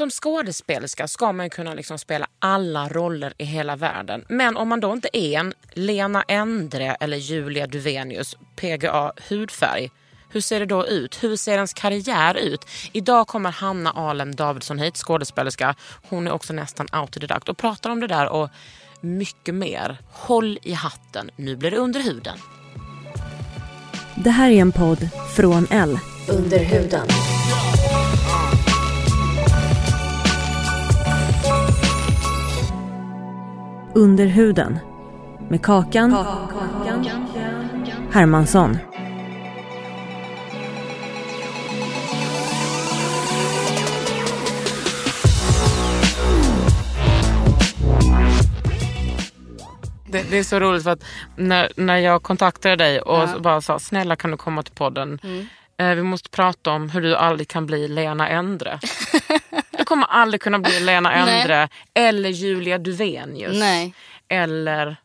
[0.00, 4.24] Som skådespelerska ska man kunna liksom spela alla roller i hela världen.
[4.28, 9.90] Men om man då inte är en Lena Endre eller Julia Duvenius, PGA hudfärg,
[10.30, 11.22] hur ser det då ut?
[11.22, 12.66] Hur ser ens karriär ut?
[12.92, 15.74] Idag kommer Hanna Alem Davidsson hit, skådespelerska.
[16.08, 18.48] Hon är också nästan autodidakt och pratar om det där och
[19.00, 19.98] mycket mer.
[20.12, 22.38] Håll i hatten, nu blir det under huden.
[24.14, 25.98] Det här är en podd från L.
[26.28, 27.06] Under huden.
[33.94, 34.78] Under huden.
[35.48, 36.16] Med Kakan,
[38.10, 38.76] Hermansson.
[50.06, 51.04] Det, det är så roligt för att
[51.36, 53.38] när, när jag kontaktade dig och Ja.
[53.38, 55.18] bara sa snälla kan du komma till podden.
[55.22, 55.44] Eh,
[55.80, 58.80] vi måste prata om hur du aldrig kan bli Lena Endre.
[59.70, 61.40] du kommer aldrig kunna bli Lena Nej.
[61.40, 63.58] Endre eller Julia Duvenius.
[63.58, 63.94] Nej.
[64.28, 64.96] Eller,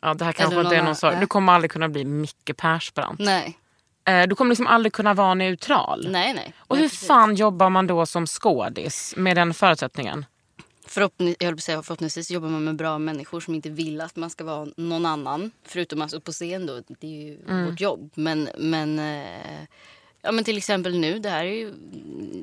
[0.00, 1.14] ja det här kanske Eller inte är någon sak.
[1.20, 3.20] Du kommer aldrig kunna bli Micke Persbrandt.
[3.20, 3.58] Nej.
[4.04, 6.08] Eh, du kommer liksom aldrig kunna vara neutral.
[6.10, 6.52] Nej, nej.
[6.58, 7.08] Och nej, hur precis.
[7.08, 10.24] fan jobbar man då som skådis med den förutsättningen?
[10.90, 14.30] Förhoppning, jag på säga, förhoppningsvis jobbar man med bra människor som inte vill att man
[14.30, 15.50] ska vara någon annan.
[15.64, 17.64] Förutom alltså på scen då, det är ju Mm.
[17.70, 18.10] vårt jobb.
[18.14, 19.62] Men, men, eh,
[20.22, 21.72] ja, men till exempel nu, det här är ju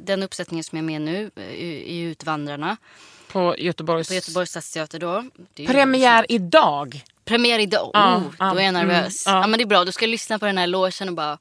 [0.05, 2.77] den uppsättningen som jag är med nu eh, i, Utvandrarna
[3.31, 4.07] På Göteborgs...
[4.07, 5.23] på Göteborgs stadsteater då.
[5.53, 7.03] Det är ju- Premiär idag.
[7.25, 7.87] Premiär idag.
[7.95, 9.27] Oh, ja, då är jag nervös.
[9.27, 9.47] mm, ja.
[9.47, 11.37] men det är bra, då ska lyssna på den här logen och bara...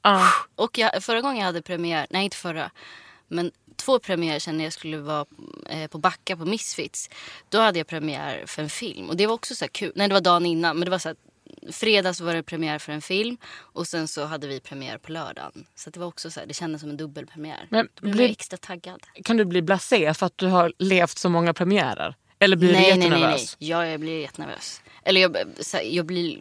[0.55, 2.71] Och jag, förra gången jag hade premiär, nej inte förra,
[3.29, 3.51] men
[3.87, 5.27] två premiärer sen när jag skulle vara
[5.71, 7.11] eh, på Backa på Misfits.
[7.49, 9.93] Då hade jag premiär för en film och det var också så kul.
[9.95, 11.17] Nej det var dagen innan men det var så här,
[11.73, 13.37] fredags var det premiär för en film
[13.75, 15.67] och sen så hade vi premiär på lördagen.
[15.75, 17.67] Så det var också så här, det kändes som en dubbelpremiär.
[17.71, 19.01] Men Då blev blir- jag extra taggad.
[19.25, 22.15] Kan du bli blasé för att du har levt så många premiärer?
[22.39, 23.19] Eller blir du nej, nej, nej, nej.
[23.19, 23.57] jättenervös?
[23.59, 24.83] Ja, jag blir jättenervös.
[25.05, 25.37] Eller jag,
[25.73, 26.41] här, jag blir...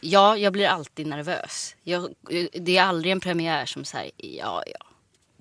[0.00, 1.76] Ja, jag blir alltid nervös.
[1.82, 2.14] Jag,
[2.52, 4.86] det är aldrig en premiär som säger ja, ja.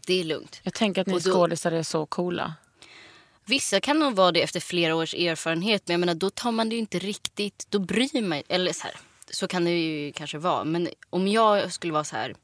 [0.05, 0.59] Det är lugnt.
[0.63, 2.53] Jag tänker att ni skådisar är så coola.
[3.45, 5.83] Vissa kan nog vara det efter flera års erfarenhet.
[5.87, 7.65] Men jag menar, då tar man det ju inte riktigt...
[7.69, 8.95] Då bryr man Eller så här,
[9.29, 10.63] så kan det ju kanske vara.
[10.63, 12.35] Men om jag skulle vara så här...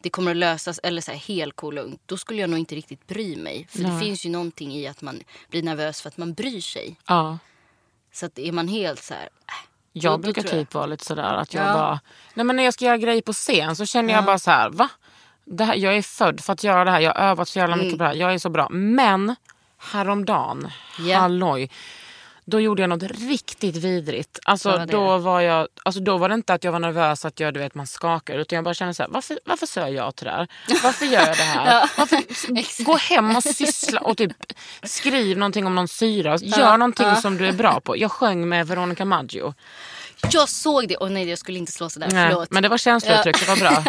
[0.00, 2.00] Det kommer att lösas, eller så här helt cool lugnt.
[2.06, 3.66] Då skulle jag nog inte riktigt bry mig.
[3.70, 4.00] För det Nej.
[4.04, 5.20] finns ju någonting i att man
[5.50, 6.96] blir nervös för att man bryr sig.
[7.06, 7.38] Ja.
[8.12, 9.22] Så att är man helt så här...
[9.22, 9.52] Äh,
[9.92, 11.72] Jag brukar tror jag- typ vara lite sådär att jag Ja.
[11.74, 12.00] bara...
[12.34, 14.70] Nej men när jag ska göra grejer på scen så känner jag bara så här,
[14.70, 14.88] va?
[15.44, 17.00] Det här, jag är född för att göra det här.
[17.00, 18.14] Jag har övat så jävla mycket på det här.
[18.14, 18.68] Jag är så bra.
[18.70, 19.36] Men
[19.78, 21.18] häromdagen, Ja.
[21.18, 21.70] halloj.
[22.46, 24.38] Då gjorde jag något riktigt vidrigt.
[24.44, 27.40] Alltså, var då, var jag, alltså, då var det inte att jag var nervös att
[27.40, 28.38] jag, du vet, man skakar.
[28.38, 30.48] Utan jag bara kände så här, varför, varför sa jag till det här?
[30.82, 31.90] Varför gör jag det här?
[31.98, 34.32] varför, gå hem och syssla och typ
[34.82, 36.36] skriv någonting om någon syra.
[36.36, 37.96] Gör någonting som du är bra på.
[37.96, 39.54] Jag sjöng med Veronica Maggio.
[40.30, 40.96] Jag såg det!
[41.00, 42.08] Åh nej, jag skulle inte slå sådär.
[42.12, 42.50] Nej, Förlåt.
[42.50, 43.84] men det var känslouttryck, det var bra.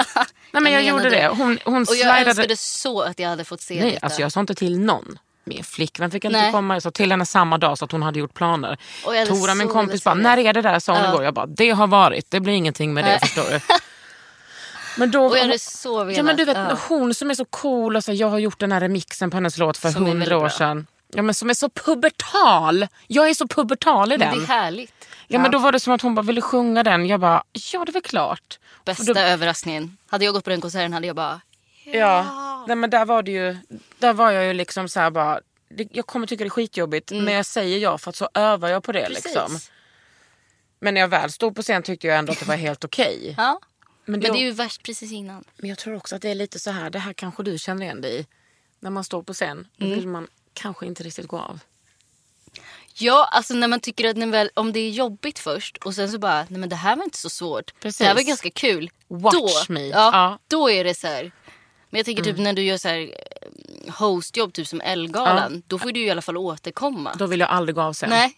[0.52, 1.28] Nej men jag, Jag gjorde det.
[1.28, 2.30] Hon, hon och jag slidade...
[2.30, 4.06] önskade så att jag hade fått se Nej, detta.
[4.06, 5.20] alltså jag sa inte till någon.
[5.44, 6.52] Min flickvän fick inte Nej.
[6.52, 6.74] komma.
[6.76, 8.78] Jag sa till henne samma dag så att hon hade gjort planer.
[9.06, 10.80] Hade Tora, min kompis, bara, när är det där?
[10.80, 11.10] sa hon Ja.
[11.10, 11.24] igår.
[11.24, 12.32] Jag bara, det har varit.
[12.32, 13.60] Det blir ingenting med det, förstår du.
[14.98, 16.18] Men då, Och jag hade så velat.
[16.18, 16.78] ja, men du vet, Ja.
[16.90, 19.58] hon som är så cool och så, jag har gjort den här remixen på hennes
[19.58, 20.88] låt för hundra år sedan.
[21.14, 22.88] Ja, men som är så pubertal.
[23.08, 24.40] Jag är så pubertal i Men den.
[24.40, 24.94] det är härligt.
[25.28, 27.06] Ja, men då var det som att hon bara ville sjunga den.
[27.08, 28.60] Jag bara, ja det väl klart.
[28.86, 29.98] Bästa då- överraskningen.
[30.08, 31.42] Hade jag gått på den konserten hade jag bara...
[31.84, 33.58] Ja, nej, men där var det ju,
[34.00, 35.40] där var jag ju liksom så här bara,
[35.70, 38.70] det, jag kommer tycka det är skitjobbigt men jag säger ja för att så övar
[38.70, 39.14] jag på det Mm.
[39.14, 39.26] Precis.
[39.26, 39.60] liksom.
[40.80, 43.34] Men när jag väl stod på scen tyckte jag ändå att det var helt okej.
[43.38, 43.60] Ja.
[44.06, 45.44] Men, Men det, det är ju värst precis innan.
[45.58, 47.82] men jag tror också att det är lite så här, det här kanske du känner
[47.86, 48.26] igen dig i.
[48.80, 51.60] när man står på scen, då vill man kanske inte riktigt gå av.
[52.94, 56.20] Ja, alltså när man tycker att väl, om det är jobbigt först och sen så
[56.20, 57.80] bara, nej men det här var inte så svårt.
[57.80, 57.98] Precis.
[57.98, 58.90] Det här var ganska kul.
[59.08, 59.88] Watch då, me.
[59.88, 60.26] Ja, Ja.
[60.28, 60.40] Mm.
[60.48, 61.32] Då är det så här.
[61.90, 65.64] Men jag tänker typ när du gör så här eh, hostjobb, typ som Ellegalan.
[65.68, 67.16] Då får du ju i alla fall återkomma.
[67.18, 68.10] Då vill jag aldrig gå av scen.
[68.10, 68.34] Nej.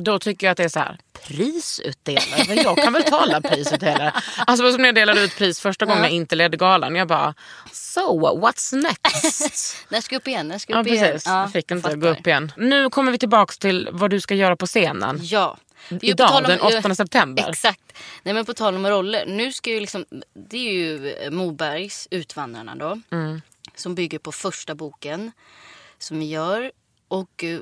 [0.00, 2.54] Då tycker jag att det är så här, prisutdelare?
[2.54, 4.12] Jag kan väl tala prisutdelare?
[4.46, 6.94] Alltså som när jag delade ut pris första gången jag inte ledde galan.
[6.96, 7.34] Jag bara,
[7.72, 9.76] so what's next?
[9.88, 10.48] När ska jag upp igen?
[10.48, 11.12] När ska jag ja upp igen?
[11.12, 11.96] precis, jag fick inte fattar.
[11.96, 12.52] gå upp igen.
[12.56, 15.18] Nu kommer vi tillbaka till vad du ska göra på scenen.
[15.22, 15.56] Ja.
[16.02, 17.48] Idag, om- den 8 september.
[17.48, 17.80] Exakt.
[18.22, 19.26] Nej men på tal om roller.
[19.26, 20.04] Nu ska ju liksom,
[20.50, 23.00] det är ju eh, Mobergs Utvandrarna då.
[23.10, 23.42] Mm.
[23.74, 25.32] Som bygger på första boken.
[25.98, 26.72] Som vi gör.
[27.08, 27.58] Och eh,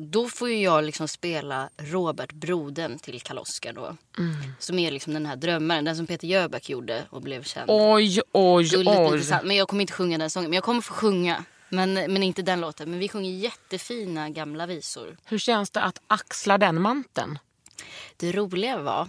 [0.00, 3.96] då får ju jag liksom spela Robert, brodern till Karl-Oskar då.
[4.18, 4.34] Mm.
[4.58, 7.70] Som är liksom den här drömmaren, den som Peter Jöback gjorde och blev känd.
[7.70, 8.80] Oj, oj, oj.
[8.80, 9.44] intressant.
[9.44, 10.50] Men jag kommer inte sjunga den sången.
[10.50, 11.44] Men jag kommer få sjunga.
[11.68, 12.90] Men, men inte den låten.
[12.90, 15.16] Men vi sjunger jättefina gamla visor.
[15.24, 17.38] Hur känns det att axla den manteln?
[18.16, 19.08] Det roliga var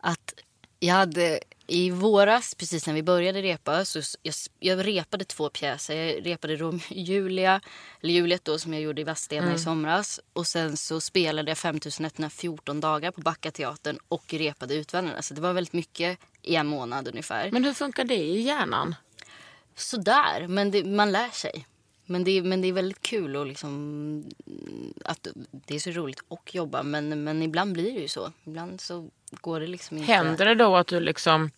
[0.00, 0.34] att
[0.78, 5.94] jag hade i våras, precis när vi började repa, så jag, jag repade två pjäser.
[5.96, 7.60] Jag repade och Julia,
[8.02, 10.20] eller Juliet då som jag gjorde i Vadstena i somras.
[10.32, 15.22] Och sen så spelade jag 5114 dagar på Backateatern och repade Utvandrarna.
[15.22, 17.50] Så det var väldigt mycket i en månad ungefär.
[17.50, 18.94] Men hur funkar det i hjärnan?
[19.74, 21.66] Sådär, men det, man lär sig.
[22.10, 24.24] Men det, är- men det är väldigt kul och liksom,
[25.04, 25.26] att
[25.66, 26.82] det är så roligt att jobba.
[26.82, 28.32] Men, men ibland blir det ju så.
[28.44, 30.12] Ibland så går det liksom inte.
[30.12, 31.50] Händer det då att du liksom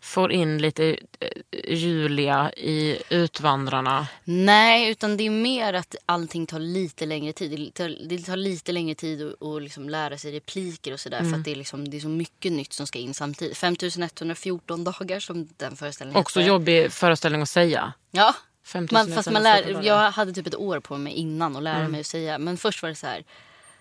[0.00, 4.06] får in lite eh, Julia i Utvandrarna?
[4.24, 7.50] Nej, utan det är mer att allting tar lite längre tid.
[7.60, 11.18] Det tar, det tar lite längre tid att, att liksom lära sig repliker och sådär.
[11.24, 13.56] För att det är, liksom, det är så mycket nytt som ska in samtidigt.
[13.56, 16.48] 5114 dagar som den föreställningen Också heter.
[16.48, 17.92] jobbig föreställning att säga.
[18.10, 18.34] Ja,
[18.68, 21.76] 5114 man, fast man lär, jag hade typ ett år på mig innan att lära
[21.76, 21.90] Mm.
[21.90, 22.38] mig att säga.
[22.38, 23.24] Men först var det så här.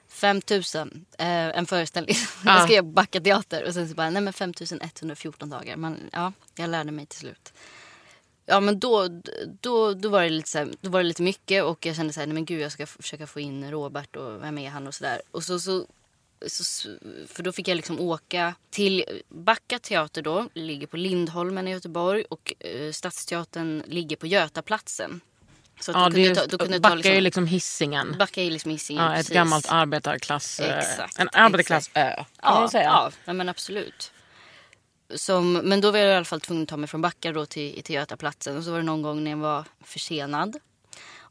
[0.09, 2.15] 5000, eh, en föreställning.
[2.45, 2.53] Ja.
[2.57, 5.77] jag skrev Backa teater och sen så bara, nej men 5114 dagar.
[5.77, 7.53] Men ja, jag lärde mig till slut.
[8.45, 9.07] Ja men då,
[9.61, 12.13] då, då, var det lite så här, då var det lite mycket och jag kände
[12.13, 14.87] så här, nej men gud jag ska försöka få in Robert och vem är han
[14.87, 15.21] och sådär.
[15.31, 15.85] Och så, så,
[16.47, 16.89] så,
[17.27, 22.23] för då fick jag liksom åka till Backa teater då, ligger på Lindholmen i Göteborg
[22.29, 25.21] och eh, Stadsteatern ligger på Götaplatsen.
[25.79, 28.15] Så Ja, kunde ta, då kunde Backa ta liksom, är liksom hissingen.
[28.19, 29.03] Backa är liksom Hisingen.
[29.03, 29.33] Ja, ett precis.
[29.33, 30.59] gammalt arbetarklass...
[30.59, 33.11] eh, Exakt, en arbetarklassö kan Ja, man säga.
[33.25, 34.11] ja, men absolut.
[35.15, 37.45] Som, men då var jag i alla fall tvungen att ta mig från Backa då
[37.45, 38.57] till, till Götaplatsen.
[38.57, 40.57] Och så var det någon gång när jag var försenad.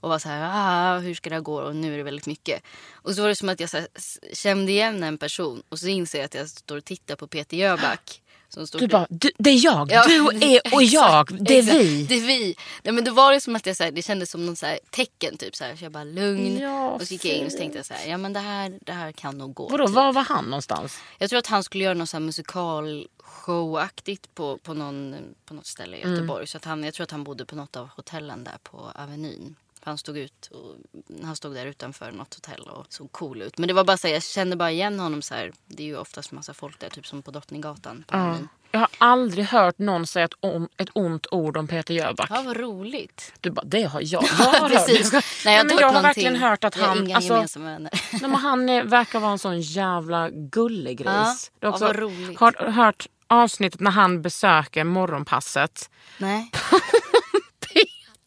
[0.01, 1.57] Och var så här, ah, hur ska det här gå?
[1.61, 2.63] Och nu är det väldigt mycket.
[2.93, 3.87] Och så var det som att jag här,
[4.33, 5.63] kände igen en person.
[5.69, 8.23] Och så inser jag att jag står och tittar på Peter Jöback.
[8.49, 11.55] Som står Du bara, du, det är jag, Ja, du är och jag, exakt, det
[11.55, 11.79] är exakt.
[11.81, 12.03] vi.
[12.03, 12.55] Det är vi.
[12.83, 14.67] Nej, men då var det som att jag, så här, det kändes som någon så
[14.67, 15.37] här, tecken.
[15.37, 16.59] Typ, så, här, så jag bara lugn.
[16.59, 18.41] Ja, och så gick jag in och så tänkte jag så här, ja men det
[18.41, 19.69] här, det här kan nog gå.
[19.69, 19.95] Vadå, typ.
[19.97, 20.99] var var han någonstans?
[21.19, 25.67] Jag tror att han skulle göra någon så här musikalshowaktigt på, på, någon, på något
[25.67, 26.15] ställe i Mm.
[26.15, 26.47] Göteborg.
[26.47, 29.57] Så att han, jag tror att han bodde på något av hotellen där på Avenyn.
[29.87, 30.77] Han stod, ut och,
[31.25, 33.59] han stod där utanför något hotell och såg cool ut.
[33.59, 35.53] Men det var bara så här, jag kände bara igen honom så här.
[35.67, 38.49] Det är ju oftast massa folk där, typ som på Drottninggatan på Avenyn.
[38.71, 42.31] Jag har aldrig hört någon säga ett, om, ett ont ord om Peter Jöback.
[42.31, 43.33] Ja, vad roligt.
[43.41, 44.25] Du bara, det har jag.
[44.39, 45.13] Jag har Precis.
[45.13, 45.25] hört.
[45.45, 46.99] Nej, jag, har men inte jag har verkligen hört att har han...
[47.07, 47.91] inga Alltså, gemensamma vänner.
[48.29, 51.07] nej, han är, verkar vara en sån jävla gullig gris.
[51.07, 52.41] Ja, Du har ja, också vad roligt.
[52.41, 55.91] hört, hört avsnittet när han besöker morgonpasset.
[56.19, 56.51] Nej.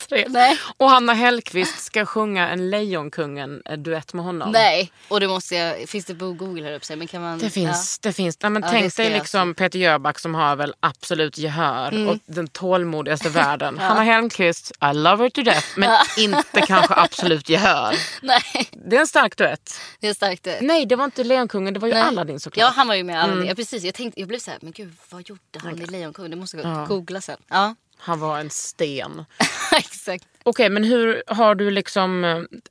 [0.09, 0.25] Tre.
[0.29, 0.57] Nej.
[0.77, 4.51] Och Hanna Hellquist ska sjunga en Lejonkungen-duett med honom.
[4.51, 4.91] Nej.
[5.07, 6.95] Och det måste jag, finns det på Google här uppe?
[6.95, 7.99] Men kan man, Det finns.
[7.99, 8.37] Det finns.
[8.41, 12.09] Nej, men Ja, det tänk dig liksom Peter Jöback som har väl absolut gehör Mm.
[12.09, 13.77] och den tålmodigaste världen.
[13.79, 17.95] Hanna Hellquist, I love her to death, men inte kanske absolut gehör.
[18.21, 18.41] Nej,
[18.87, 19.73] Det är en stark duett.
[19.99, 20.57] det är starkt det.
[20.61, 22.03] Nej, det var inte Lejonkungen, det var ju Nej.
[22.03, 22.61] Aladdin såklart.
[22.61, 23.45] Ja, han var ju med i Aladdin.
[23.45, 23.83] Ja, precis.
[23.83, 26.31] Jag, tänkte, jag blev så här, men gud, vad gjorde han i Lejonkungen?
[26.31, 26.85] Det måste jag Ja.
[26.85, 27.37] googla sen.
[27.49, 29.25] Ja, Han var en sten.
[29.77, 30.27] exakt.
[30.43, 32.23] Okej, men hur har du liksom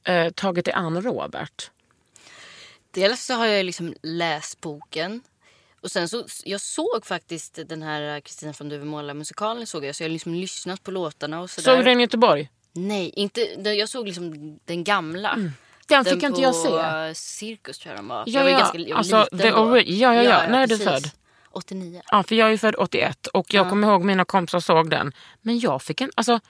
[0.04, 1.70] eh, tagit dig an Robert?
[2.90, 5.20] Dels så har jag liksom läst boken.
[5.80, 9.94] Och sen så, jag såg faktiskt den här Kristina från Duvemåla musikalen såg jag.
[9.94, 11.64] Så jag har liksom lyssnat på låtarna och sådär.
[11.74, 12.48] Såg du den i Göteborg?
[12.72, 15.38] Nej, inte, jag såg liksom den gamla.
[15.86, 17.14] Den fick Den inte jag se.
[17.14, 18.24] Cirkus tror jag den var.
[18.26, 18.58] Ja, jag var ja.
[18.58, 19.56] ganska jag var Alltså, liten the då.
[19.56, 20.48] ori- ja, ja, ja.
[20.48, 21.10] När är du född?
[21.58, 22.02] 89.
[22.10, 25.12] Ja, för jag är ju född 81 och jag kommer ihåg mina kompisar såg den.
[25.42, 26.10] Men jag fick en...
[26.14, 26.40] Alltså,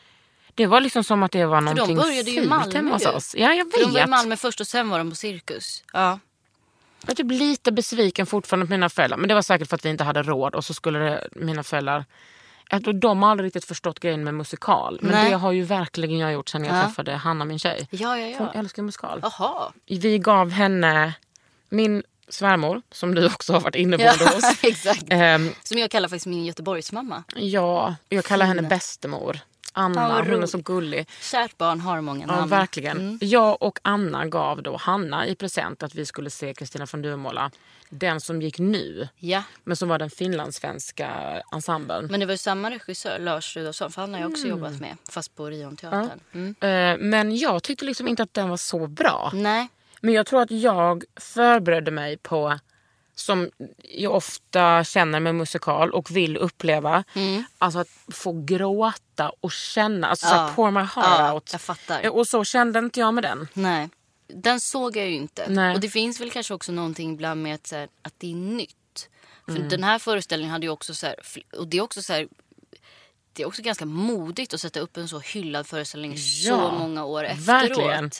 [0.54, 2.92] det var liksom som att det var de någonting började ju i fult Malmö hemma
[2.92, 3.08] hos ju.
[3.08, 3.34] oss.
[3.38, 4.10] Ja, jag För de var i vet.
[4.10, 5.84] Malmö först och sen var de på Cirkus.
[5.92, 6.18] Ja.
[7.02, 9.18] Jag är typ lite besviken fortfarande på mina föräldrar.
[9.18, 11.62] Men det var säkert för att vi inte hade råd och så skulle det, mina
[11.62, 12.04] föräldrar
[12.70, 14.98] Att de har aldrig riktigt förstått grejen med musikal.
[15.02, 15.30] Men Nej.
[15.30, 16.82] det har ju verkligen jag gjort sen jag Ja.
[16.82, 17.88] träffade Hanna, min tjej.
[17.90, 18.60] Ja, ja, Hon ja.
[18.60, 19.20] älskar musikal.
[19.22, 19.72] Jaha.
[19.86, 21.14] Vi gav henne
[21.68, 24.58] min svärmor, som du också har varit inne på Ja, hos.
[24.64, 25.04] exakt.
[25.10, 27.24] Ehm, Som jag kallar faktiskt min Göteborgsmamma.
[27.36, 29.38] ja, jag kallar henne bästemor.
[29.72, 31.08] Anna, Ja, hon är så gullig.
[31.20, 32.50] Kärt barn har många Ja, namn.
[32.50, 33.18] verkligen.
[33.20, 37.50] Jag och Anna gav då Hanna i present att vi skulle se Kristina från Duvemåla.
[37.90, 41.08] Den som gick nu, Ja, men som var den finlandssvenska
[41.52, 42.06] ensemblen.
[42.10, 44.58] men det var ju samma regissör, Lars Rudolfsson, för han har jag också Mm.
[44.58, 44.96] jobbat med.
[45.10, 46.20] Fast på Orionteatern.
[46.32, 46.54] Mm.
[46.60, 49.30] Eh, Men jag tyckte liksom inte att den var så bra.
[49.34, 49.68] Nej,
[50.00, 52.58] Men jag tror att jag förberedde mig på,
[53.14, 53.50] som
[53.84, 57.04] jag ofta känner med musikal och vill uppleva,
[57.58, 60.48] alltså att få gråta och känna, alltså så här, Mm.
[60.50, 60.54] Ja.
[60.54, 61.48] pour my heart Ja, out.
[61.52, 62.08] jag fattar.
[62.10, 63.48] Och så kände inte jag med den.
[63.52, 63.88] nej.
[64.34, 65.46] Den såg jag ju inte.
[65.48, 65.74] Nej.
[65.74, 68.34] Och det finns väl kanske också någonting ibland med att, så här, att det är
[68.36, 69.08] nytt.
[69.44, 69.68] För Mm.
[69.68, 71.14] den här föreställningen hade ju också så här,
[71.56, 72.28] och det är också så här,
[73.32, 77.04] det är också ganska modigt att sätta upp en så hyllad föreställning så Ja, många
[77.04, 77.48] år efteråt.
[77.48, 78.10] Verkligen.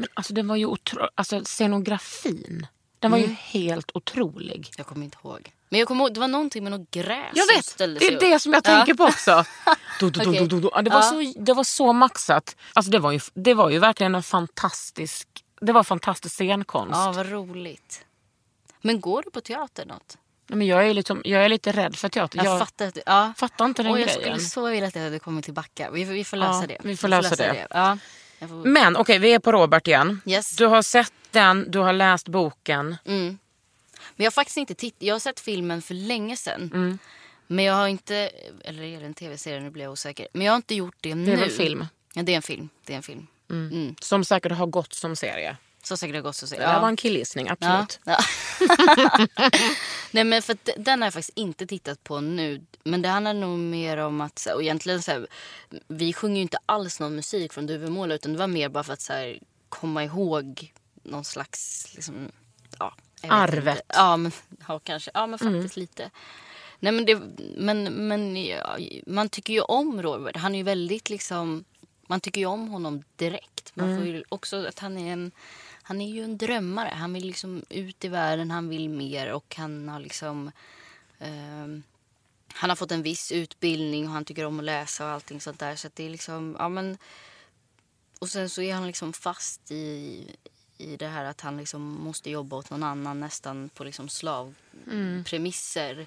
[0.00, 1.08] Men alltså den var ju otro...
[1.14, 2.66] alltså scenografin.
[2.98, 3.30] Den var Mm.
[3.30, 4.70] ju helt otrolig.
[4.76, 5.52] Jag kommer inte ihåg.
[5.68, 8.38] Men jag kommer ihåg, det var någonting med något gräs Jag vet, det är det
[8.40, 8.76] som jag Ja.
[8.76, 9.44] tänker på också.
[10.00, 11.02] Du, du, du, Det, var Ja.
[11.02, 12.56] så, det var så maxat.
[12.72, 15.28] Alltså det, var ju, det var ju verkligen en fantastisk,
[15.60, 16.92] det var fantastisk scenkonst.
[16.94, 18.04] Ja, vad roligt.
[18.80, 20.16] Men går du på teater något?
[20.46, 22.38] Men jag, är liksom, jag är lite rädd för teater.
[22.38, 23.32] Jag, Jag, fattar ja.
[23.36, 24.22] fattar inte den Och jag grejen.
[24.22, 25.90] skulle så vilja att jag hade kommit till Backa.
[25.90, 26.76] Vi, får- vi får lösa Ja, det.
[26.80, 27.66] vi får lösa det.
[27.70, 27.98] Ja.
[28.48, 28.64] Får...
[28.64, 30.20] Men okej, vi är på Robert igen.
[30.26, 30.56] Yes.
[30.56, 32.96] Du har sett den, du har läst boken.
[33.04, 33.38] Mm.
[34.16, 35.02] Men jag har faktiskt inte tittat.
[35.02, 36.70] Jag har sett filmen för länge sedan.
[36.74, 36.98] Mm.
[37.46, 38.30] Men jag har inte,
[38.64, 39.60] eller är det en tv-serie?
[39.60, 40.28] Nu blir jag osäker.
[40.32, 41.26] Men jag har inte gjort det nu.
[41.26, 41.86] Det är väl film?
[42.14, 42.68] Ja, det är en film.
[42.84, 43.26] Det är en film.
[43.50, 43.94] Mm.
[44.00, 45.56] Som säkert har gått som serie.
[45.82, 46.60] Så säkert har gått så att säga.
[46.62, 47.52] Det här var en killgissning, Ja.
[47.52, 48.00] absolut.
[48.04, 48.18] Ja.
[50.10, 52.60] Nej men för den har jag faktiskt inte tittat på nu.
[52.84, 55.26] Men det handlar nog mer om att, och egentligen så här,
[55.88, 58.92] vi sjunger ju inte alls någon musik från Duvemåla utan det var mer bara för
[58.92, 60.72] att så här, komma ihåg
[61.02, 62.32] någon slags, liksom,
[62.78, 62.94] ja.
[63.28, 63.62] Arvet.
[63.62, 63.72] Mm.
[63.76, 63.82] Inte.
[63.88, 64.32] Ja men,
[64.68, 66.10] ja, kanske, ja men faktiskt lite.
[66.78, 67.20] Nej men, det,
[67.56, 70.36] men, men ja, man tycker ju om Robert.
[70.36, 71.64] Han är ju väldigt liksom,
[72.08, 73.72] man tycker ju om honom direkt.
[73.74, 74.06] Man får Mm.
[74.14, 75.30] ju också att han är en,
[75.82, 76.92] han är ju en drömmare.
[76.94, 80.50] Han vill liksom ut i världen, han vill mer och han har liksom
[81.20, 81.66] Eh,
[82.52, 85.58] han har fått en viss utbildning och han tycker om att läsa och allting sånt
[85.58, 85.76] där.
[85.76, 86.98] Så att det är liksom, ja men
[88.18, 90.24] och sen så är han liksom fast i,
[90.78, 95.92] i det här att han liksom måste jobba åt någon annan nästan på liksom slavpremisser.
[95.92, 96.06] Mm.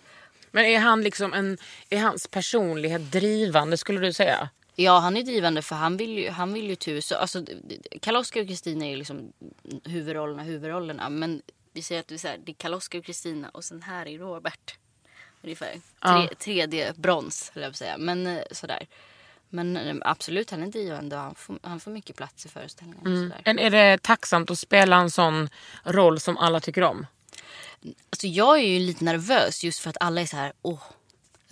[0.52, 1.58] Men är han liksom en,
[1.90, 4.50] är hans personlighet drivande skulle du säga?
[4.76, 7.16] Ja, han är drivande för han vill ju, han vill ju till USA.
[7.16, 7.46] Alltså,
[8.02, 9.34] Karl-Oskar och Kristina är ju liksom
[9.84, 11.10] huvudrollerna, huvudrollerna.
[11.10, 11.42] Men
[11.74, 14.08] vi säger att det är, så här, det är Karl-Oskar och Kristina och sen här
[14.08, 14.78] är Robert.
[15.42, 15.82] Ungefär.
[16.02, 16.28] Ja.
[16.28, 17.98] Tre, tredje brons, höll jag på att säga.
[17.98, 18.88] Men eh, sådär.
[19.50, 23.02] Men eh, absolut, han är drivande och han får, han får mycket plats i föreställningen.
[23.02, 23.60] och Sådär.
[23.60, 25.50] Är det tacksamt att spela en sån
[25.84, 27.06] roll som alla tycker om?
[28.10, 30.84] Alltså jag är ju lite nervös just för att alla är så här, åh,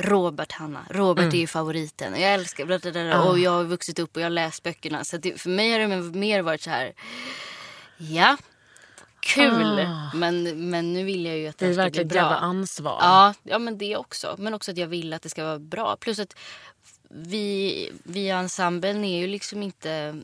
[0.02, 3.64] Robert Hanna, Robert är ju favoriten och jag älskar bla, bla, bla, och jag har
[3.64, 5.04] vuxit upp och jag har läst böckerna.
[5.04, 6.94] Så det, för mig har det mer varit så här,
[7.98, 8.38] ja,
[9.20, 12.14] kul, men, men nu vill jag ju att Det det, är ska bli verkligen ett
[12.14, 12.22] bra.
[12.22, 12.98] jävla ansvar.
[13.02, 14.36] Ja, ja, men det också.
[14.38, 15.96] Men också att jag vill att det ska vara bra.
[16.00, 16.36] Plus att
[17.10, 20.22] vi, vi i ensemblen är ju liksom inte...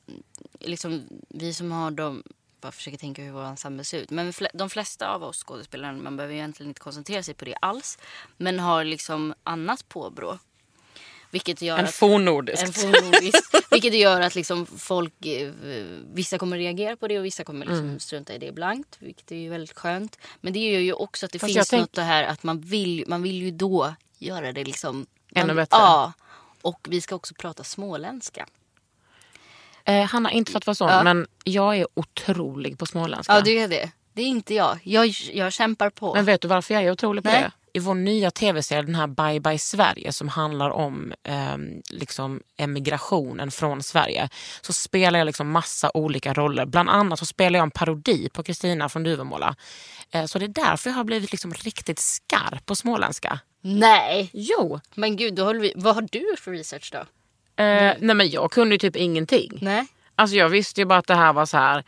[0.60, 2.24] Liksom, vi som har dem...
[2.62, 4.10] Bara försöker tänka hur vår ensemble ser ut.
[4.10, 7.56] Men de flesta av oss skådespelare, man behöver ju egentligen inte koncentrera sig på det
[7.56, 7.98] alls.
[8.38, 10.40] Men har liksom annat påbrå.
[11.32, 12.64] Vilket gör En fornnordisk.
[12.64, 13.44] En fornnordisk.
[13.72, 15.52] Vilket gör att liksom folk, eh,
[16.14, 18.00] vissa kommer reagera på det och vissa kommer liksom Mm.
[18.00, 18.96] strunta i det blankt.
[19.00, 20.18] Vilket är ju väldigt skönt.
[20.42, 22.62] Men det gör ju också att det Fast finns tänk- något det här att man
[22.62, 25.06] vill, man vill ju då göra det liksom.
[25.36, 25.78] Ännu bättre.
[25.78, 26.14] Ja.
[26.62, 28.48] Och vi ska också prata småländska.
[29.88, 31.04] Eh, Hanna, inte för att vara sån, Ja.
[31.04, 33.34] men jag är otrolig på småländska.
[33.34, 33.92] Ja, du är det.
[34.14, 34.80] Det är inte jag.
[34.84, 36.14] Jag, jag kämpar på.
[36.14, 37.42] Men vet du varför jag är otrolig på Nej.
[37.42, 37.52] det?
[37.74, 43.52] I vår nya tv-serie, den här Bye Bye Sverige som handlar om ehm, liksom emigrationen
[43.52, 44.30] från Sverige,
[44.62, 46.66] så spelar jag liksom massa olika roller.
[46.66, 49.56] Bland annat så spelar jag en parodi på Kristina från Duvemåla.
[50.12, 53.40] Eh, så det är därför jag har blivit liksom riktigt skarp på småländska.
[53.62, 54.30] Nej!
[54.34, 54.80] Jo!
[54.96, 57.00] Men gud, då håller vi, vad har du för research då?
[57.58, 59.58] Eh, nej men jag kunde ju typ ingenting.
[59.62, 59.88] Nej.
[60.16, 61.84] Alltså jag visste ju bara att det här var så här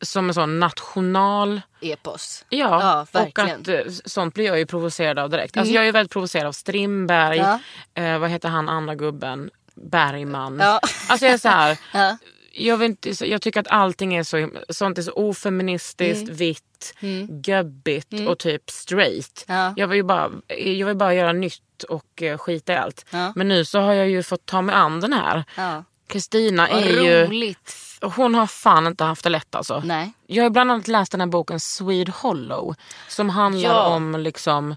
[0.00, 1.60] som en sån national...
[1.80, 2.44] Epos.
[2.48, 3.60] Ja, Ja, och verkligen.
[3.60, 5.56] att eh, sånt blir jag ju provocerad av direkt.
[5.56, 7.58] Alltså jag är ju väldigt provocerad av Strindberg, Ja.
[8.02, 10.58] eh, vad heter han andra gubben, Bergman.
[10.60, 10.80] Ja.
[11.08, 12.16] Alltså jag är så här, Ja.
[12.52, 16.36] Jag, vet inte, jag tycker att allting är så, sånt är så ofeministiskt, Mm.
[16.36, 16.94] vitt,
[17.28, 19.44] gubbigt och typ straight.
[19.48, 19.72] Ja.
[19.76, 23.04] Jag, vill ju bara, jag vill bara göra nytt och eh, skita i allt.
[23.10, 23.32] Ja.
[23.36, 25.44] Men nu så har jag ju fått ta mig an den här.
[25.56, 25.84] Ja.
[26.06, 27.24] Kristina Vad är ju...
[27.26, 27.74] roligt.
[28.00, 29.82] Hon har fan inte haft det lätt alltså.
[29.84, 30.12] Nej.
[30.26, 32.74] Jag har bland annat läst den här boken Swede Hollow.
[33.08, 33.86] Som handlar Ja.
[33.94, 34.76] om liksom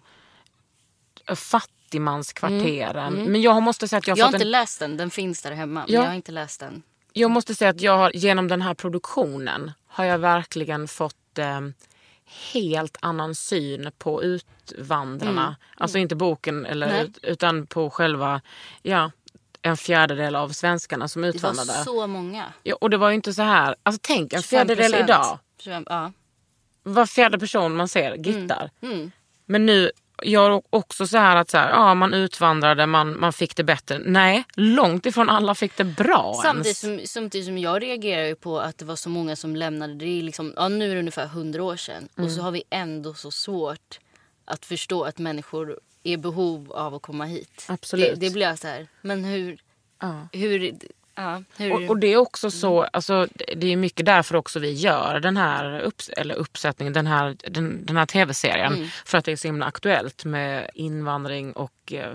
[1.35, 3.13] fattigmanskvarteren.
[3.31, 5.41] Men jag måste säga att jag har Jag har inte en läst den, den finns
[5.41, 5.79] där hemma.
[5.87, 6.01] Men Ja.
[6.01, 6.83] jag har inte läst den.
[7.13, 11.59] Jag måste säga att jag har, genom den här produktionen har jag verkligen fått eh,
[12.53, 15.55] helt annan syn på utvandrarna.
[15.77, 18.41] Alltså inte boken eller, ut- utan på själva
[18.81, 19.11] ja,
[19.61, 21.83] en fjärdedel av svenskarna som Det var utvandrade.
[21.83, 22.45] så många.
[22.63, 24.43] Ja, och det var ju inte så här, alltså tänk en 25%.
[24.43, 25.39] fjärdedel idag.
[25.57, 26.11] 25, ja.
[26.83, 28.69] Var fjärde person man ser gittar.
[28.81, 29.11] Mm.
[29.45, 29.91] Men nu,
[30.21, 33.99] jag också så här att så här, ja, man utvandrade, man, man fick det bättre.
[34.05, 37.01] Nej, långt ifrån alla fick det bra Samtidigt ens.
[37.11, 39.93] som, samtidigt som jag reagerar på att det var så många som lämnade.
[39.93, 42.07] Det är liksom, ja, nu är det ungefär 100 år sedan.
[42.13, 42.31] Och Mm.
[42.31, 43.99] så har vi ändå så svårt
[44.45, 47.65] att förstå att människor är i behov av att komma hit.
[47.69, 48.19] Absolut.
[48.19, 49.59] Det, det blir jag så här, men hur...
[50.01, 50.27] Ja.
[50.33, 50.73] hur,
[51.57, 55.19] ja, Och, och det är också så, alltså, det- är mycket därför också vi gör
[55.19, 58.89] den här, upps, eller uppsättningen, den här, den, den här tv-serien.
[59.05, 61.93] För att det är så himla aktuellt med invandring och...
[61.93, 62.13] Eh,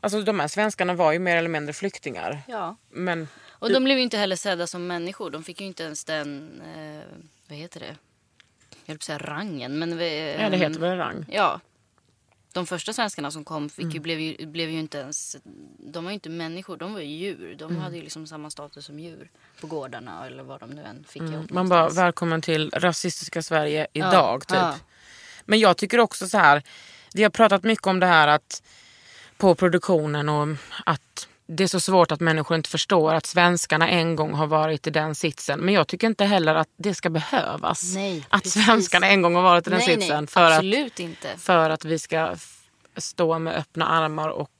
[0.00, 2.42] alltså de här svenskarna var ju mer eller mindre flyktingar.
[2.48, 2.76] ja.
[2.90, 5.30] Men Och de blev ju inte heller sedda som människor.
[5.30, 7.96] De fick ju inte ens den, eh, vad heter det?
[8.84, 9.78] Jag höll på att säga rangen.
[9.78, 11.24] Men, vi, ja, det heter väl rang.
[11.30, 11.60] Ja.
[12.54, 13.94] De första svenskarna som kom fick Mm.
[13.94, 15.36] ju, blev, ju, blev ju inte ens...
[15.78, 17.54] De var ju inte människor, de var ju djur.
[17.58, 17.82] De Mm.
[17.82, 19.30] hade ju liksom samma status som djur
[19.60, 23.86] på gårdarna eller vad de nu än fick ihop Man bara, välkommen till rasistiska Sverige
[23.92, 24.46] idag.
[24.46, 24.56] typ.
[24.56, 24.74] ja.
[25.44, 26.62] Men jag tycker också så här,
[27.14, 28.62] vi har pratat mycket om det här att
[29.36, 30.48] på produktionen och
[30.86, 34.86] att det är så svårt att människor inte förstår att svenskarna en gång har varit
[34.86, 35.60] i den sitsen.
[35.60, 37.94] Men jag tycker inte heller att det ska behövas.
[37.94, 38.64] Nej, att precis.
[38.64, 40.24] svenskarna en gång har varit i den nej, sitsen.
[40.24, 41.38] nej, för, att, absolut inte.
[41.38, 42.36] för att vi ska
[42.96, 44.50] stå med öppna armar och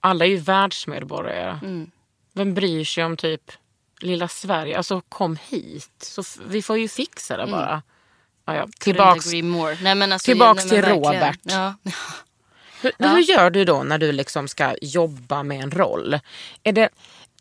[0.00, 1.58] alla är ju världsmedborgare.
[1.62, 1.90] Mm.
[2.32, 3.52] Vem bryr sig om typ
[4.00, 4.76] lilla Sverige?
[4.76, 5.90] Alltså kom hit.
[5.98, 7.82] Så vi får ju fixa det bara.
[8.44, 8.62] Ja, ja.
[8.62, 9.32] Couldn't Tillbaks.
[9.82, 11.04] Nej, alltså, tillbaks till verkligen.
[11.04, 11.40] Robert.
[11.42, 11.74] Ja.
[12.82, 16.18] Hur, hur gör du då när du liksom ska jobba med en roll?
[16.62, 16.88] Är det,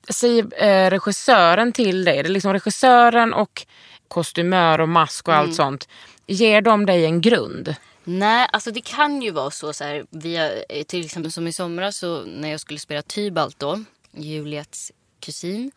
[0.09, 3.65] säger eh, regissören till dig, är det liksom regissören och
[4.07, 5.45] kostymör och mask och Mm.
[5.45, 5.87] allt sånt.
[6.27, 7.75] Ger de dig en grund?
[8.03, 11.53] Nej, alltså det kan ju vara så, så här, via, eh, till exempel som i
[11.53, 15.71] somras så när jag skulle spela Tybalt då, Juliets kusin.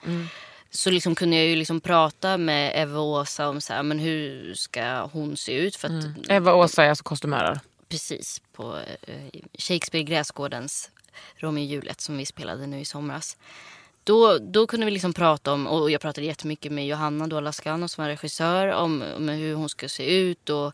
[0.70, 3.98] Så liksom kunde jag ju liksom prata med Eva och Åsa om så här, men
[3.98, 5.76] hur ska hon se ut.
[5.76, 7.60] För att, Eva och Åsa är alltså kostymörer.
[7.94, 10.90] Precis, på eh, Shakespeare Gräsgårdens
[11.36, 13.36] Romeo och Juliet som vi spelade nu i somras.
[14.04, 17.88] Då, då kunde vi liksom prata om, och jag pratade jättemycket med Johanna då Lascano
[17.88, 20.72] som var regissör om, om hur hon skulle se ut och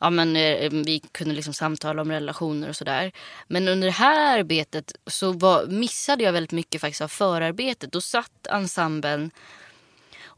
[0.00, 3.12] ja, men, eh, vi kunde liksom samtala om relationer och sådär.
[3.48, 7.92] Men under det här arbetet så var, missade jag väldigt mycket faktiskt av förarbetet.
[7.92, 9.30] Då satt ensemblen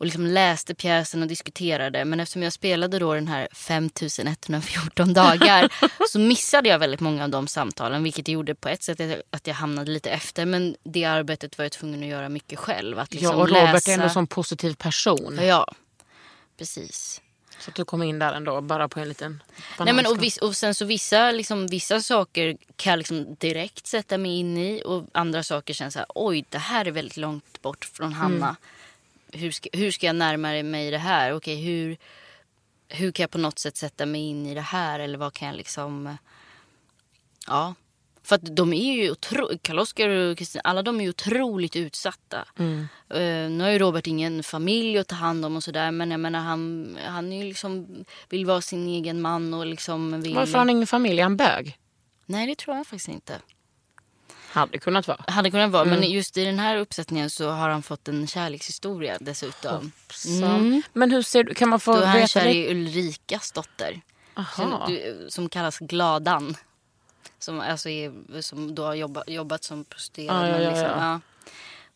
[0.03, 2.05] och liksom läste pjäsen och diskuterade.
[2.05, 5.73] Men eftersom jag spelade då den här 5114 dagar
[6.09, 8.03] så missade jag väldigt många av de samtalen.
[8.03, 10.47] Vilket gjorde på ett sätt att jag hamnade lite efter.
[10.47, 12.99] Men det arbetet var jag tvungen att göra mycket själv.
[12.99, 13.91] Att liksom ja, och Robert läsa.
[13.91, 15.39] är ändå en sån positiv person.
[15.43, 15.75] Ja,
[16.59, 17.21] precis.
[17.59, 19.43] Så att du kom in där ändå, bara på en liten
[19.79, 23.87] Nej, men och, viss, och sen så vissa, liksom, vissa saker kan jag liksom direkt
[23.87, 24.83] sätta mig in i.
[24.85, 28.57] Och andra saker känns så här, oj det här är väldigt långt bort från Hanna.
[29.33, 31.33] Hur, ska, hur ska jag närma mig det här?
[31.33, 31.97] Okej, hur,
[32.89, 35.01] hur kan jag på något sätt sätta mig in i det här?
[35.01, 36.17] Eller vad kan jag liksom...
[37.47, 37.75] Ja.
[38.25, 42.45] För att de är ju otroligt, Karl-Oskar och Kristina, alla de är ju otroligt utsatta.
[43.09, 45.91] Eh, nu har ju Robert ingen familj att ta hand om och sådär.
[45.91, 50.23] Men jag menar han, han är ju liksom, vill vara sin egen man och liksom
[50.23, 50.35] vill...
[50.35, 51.19] Varför har han ingen familj?
[51.19, 51.79] Är han bög?
[52.27, 53.41] Nej det tror jag faktiskt inte.
[54.53, 55.25] Hade kunnat vara.
[55.27, 56.01] Hade kunnat vara, Mm.
[56.01, 59.93] men just i den här uppsättningen så har han fått en kärlekshistoria dessutom.
[60.11, 60.81] Så.
[60.93, 64.01] Men hur ser du, kan man få Då är han veta kär i Ulrikas dotter.
[64.57, 66.57] Som, du, som kallas Gladan.
[67.39, 70.37] Som, alltså är, som då har jobbat, jobbat som prostituerad.
[70.45, 71.13] Ja, ja, men, ja, liksom, ja.
[71.13, 71.21] ja.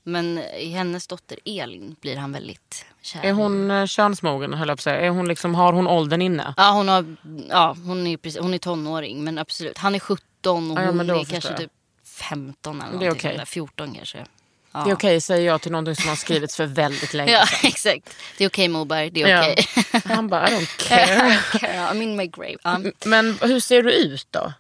[0.03, 4.77] men i hennes dotter Elin blir han väldigt kär Är hon eh, könsmogen höll jag
[4.77, 5.01] på att säga.
[5.01, 6.55] Är hon liksom, har hon åldern inne?
[6.57, 7.17] Ja, hon, har,
[7.49, 9.25] ja hon, är, precis- hon är tonåring.
[9.25, 9.79] Men absolut.
[9.79, 11.59] Han är 17 och Ja, ja, hon då är kanske jag.
[11.59, 11.73] typ
[12.17, 13.45] 15 eller någonting sånt där.
[13.45, 14.27] 14 kanske.
[14.73, 14.85] Ja.
[14.85, 18.17] Det är okej säger jag till någonting som har skrivits för väldigt länge Ja, exakt.
[18.39, 19.41] Det är okej Moberg, det är Ja.
[19.53, 19.67] okej.
[20.05, 21.89] Han bara, I don't care.
[21.93, 22.57] I'm in my grave.
[22.63, 22.81] Ja.
[23.05, 24.53] Men hur ser du ut då?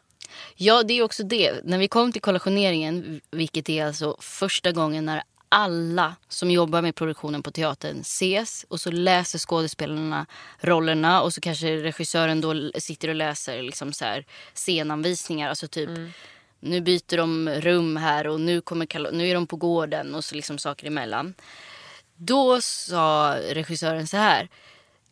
[0.56, 1.64] ja, det är också det.
[1.64, 6.94] När vi kom till kollationeringen, vilket är alltså första gången när alla som jobbar med
[6.94, 10.26] produktionen på teatern ses och så läser skådespelarna
[10.60, 15.48] rollerna och så kanske regissören då sitter och läser liksom så här scenanvisningar.
[15.48, 15.90] Alltså typ
[16.70, 20.34] nu byter de rum här och nu, kommer, nu är de på gården och så
[20.34, 21.34] liksom saker emellan.
[22.16, 24.48] Då sa regissören så här.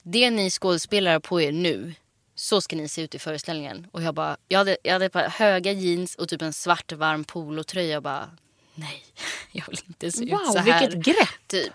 [0.03, 1.95] Det ni skådespelare på er nu,
[2.35, 3.87] så ska ni se ut i föreställningen.
[3.93, 7.25] Och jag bara, jag hade, jag hade par höga jeans och typ en svart varm
[7.25, 7.93] polotröja.
[7.93, 8.31] Jag bara,
[8.75, 9.03] nej,
[9.53, 10.81] jag vill inte se ut så Wow, här.
[10.81, 11.49] vilket grepp!
[11.49, 11.75] Typ.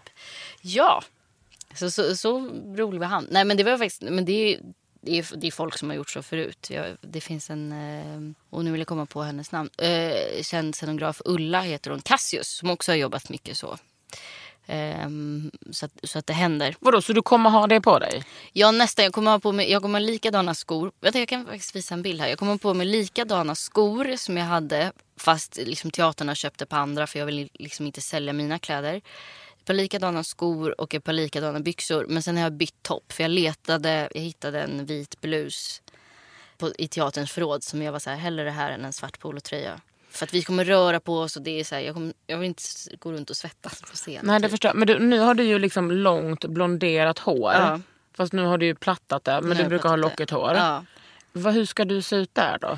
[0.61, 1.03] Ja.
[1.75, 2.39] Så, så, så
[2.75, 3.27] rolig var han.
[3.31, 4.59] Nej men det var faktiskt, men det
[5.01, 6.67] det är, det är folk som har gjort så förut.
[6.69, 9.69] Jag, det finns en, eh, och nu vill jag komma på hennes namn.
[9.77, 13.77] Eh, känd scenograf Ulla heter hon, Cassius, som också har jobbat mycket så.
[14.71, 16.75] Ehm, så, att, så att det händer.
[16.79, 18.23] Vadå, så du kommer ha det på dig?
[18.53, 20.91] Ja nästan, jag kommer ha på mig, jag kommer ha likadana skor.
[21.01, 22.27] Vänta, jag kan faktiskt visa en bild här.
[22.27, 26.75] Jag kommer ha på mig likadana skor som jag hade fast liksom teaterna köpte på
[26.75, 29.01] andra för jag vill liksom inte sälja mina kläder.
[29.59, 32.05] Ett par likadana skor och ett par likadana byxor.
[32.09, 35.81] Men sen har jag bytt topp för jag letade, jag hittade en vit blus
[36.57, 39.19] på, i teaterns förråd som jag var så här, hellre det här än en svart
[39.19, 39.81] polotröja.
[40.09, 42.37] För att vi kommer röra på oss och det är så här, jag, kommer, jag
[42.37, 42.63] vill inte
[42.99, 44.19] gå runt och svettas på scen.
[44.23, 44.51] Nej, det typ.
[44.51, 44.73] förstår.
[44.73, 47.53] Men du, nu har du ju liksom långt blonderat hår.
[47.53, 47.81] Ja.
[48.13, 49.41] Fast nu har du ju plattat det.
[49.41, 50.21] Men Nu du brukar ha plattat det.
[50.23, 50.53] lockigt hår.
[50.55, 50.85] Ja.
[51.31, 52.77] Vad, hur ska du se ut där då?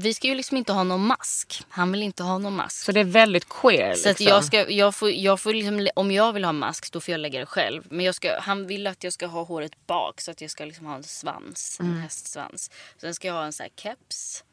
[0.00, 1.62] Vi ska ju liksom inte ha någon mask.
[1.68, 2.84] Han vill inte ha någon mask.
[2.84, 3.94] Så det är väldigt queer.
[3.94, 4.26] Så att liksom.
[4.34, 7.20] jag ska, jag får, jag får liksom, om jag vill ha mask då får jag
[7.20, 7.82] lägga det själv.
[7.90, 10.64] Men jag ska, han vill att jag ska ha håret bak så att jag ska
[10.64, 11.92] liksom ha en svans, Mm.
[11.92, 12.70] en hästsvans.
[13.00, 14.44] Sen ska jag ha en sån här keps.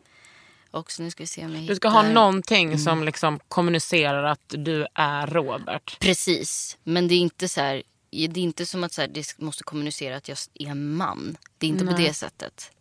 [0.71, 1.71] Och så nu ska vi se om jag hittar.
[1.73, 2.79] Du ska ha någonting Mm.
[2.79, 5.99] som liksom kommunicerar att du är Robert.
[5.99, 7.84] Precis, men det är inte så här.
[8.12, 11.38] Det är inte som att så här, det måste kommunicera att jag är en man.
[11.58, 12.71] Det är inte på det sättet.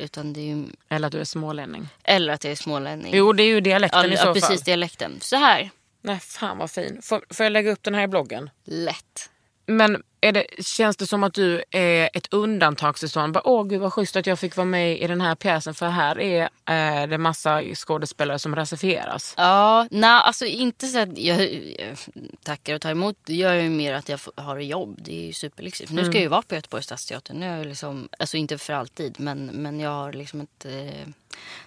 [0.00, 1.88] Utan det är ju, Eller att du är smålänning.
[2.04, 3.12] eller att jag är smålänning.
[3.16, 4.34] Jo, det är ju dialekten ja, i så ja, fall.
[4.34, 5.18] precis dialekten.
[5.20, 5.70] Så här,
[6.02, 7.00] Nej, fan vad fin.
[7.02, 8.50] Får, får jag lägga upp den här i bloggen?
[8.64, 9.30] lätt.
[9.66, 13.32] Men det, känns det som att du är ett undantagstillstånd?
[13.32, 15.88] Bara, Åh gud vad schysst att jag fick vara med i den här pjäsen för
[15.88, 19.34] här är eh, det massa skådespelare som rasifieras.
[19.36, 21.42] Ja, nej, alltså inte så att jag,
[21.78, 21.98] jag
[22.42, 23.16] tackar och tar emot.
[23.24, 24.98] Det gör ju mer att jag har jobb.
[25.02, 25.90] Det är ju superlyxigt.
[25.90, 27.34] Nu ska jag ju vara på Göteborgs stadsteater.
[27.34, 31.08] Nu är jag liksom, alltså inte för alltid, men, men jag har liksom ett eh,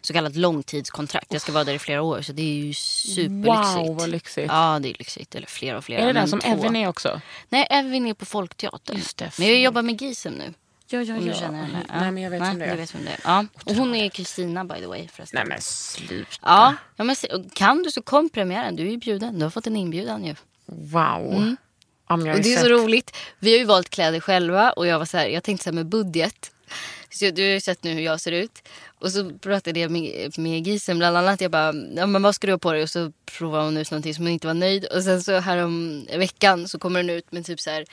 [0.01, 1.33] så kallat långtidskontrakt.
[1.33, 3.87] Jag ska vara där i flera år, så det är ju superlyxigt.
[3.87, 4.47] Wow vad lyxigt.
[4.47, 5.35] Ja, det är lyxigt.
[5.35, 6.01] Eller flera och flera.
[6.01, 6.49] är det där som två.
[6.49, 7.21] Evin är också?
[7.49, 8.97] Nej, Evin är på Folkteatern.
[8.97, 10.53] Just det, men jag jobbar med Gisem nu.
[10.87, 11.85] Ja, ja, Om du känner henne.
[11.89, 12.75] Nej men jag vet Nej, vem det är.
[12.77, 13.19] vet vem det är.
[13.23, 13.45] Ja.
[13.65, 15.37] Och hon är Kristina by the way förresten.
[15.39, 16.29] Nej men sluta.
[16.41, 17.15] Ja, ja men
[17.53, 18.75] kan du så kom premiären.
[18.75, 19.39] Du är ju bjuden.
[19.39, 20.35] Du har fått en inbjudan ju.
[20.65, 21.55] Wow.
[22.09, 22.35] Ja, men jag Mm.
[22.35, 23.15] Och det är sett- så roligt.
[23.39, 25.75] Vi har ju valt kläder själva och jag var så här, jag tänkte så här
[25.75, 26.51] med budget.
[27.09, 28.67] Så du har ju sett nu hur jag ser ut.
[28.99, 31.41] Och så pratade jag med, med Gisem bland annat.
[31.41, 32.83] Jag bara, ja, men vad ska du ha på dig?
[32.83, 34.85] Och så provade hon ut någonting som hon inte var nöjd.
[34.85, 37.85] Och sen så här om veckan så kommer den ut med typ så här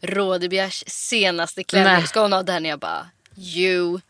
[0.00, 1.64] Rådebjärs senaste.
[1.72, 2.06] Nej.
[2.06, 2.64] Ska hon ha den?
[2.64, 4.00] Jag bara, you.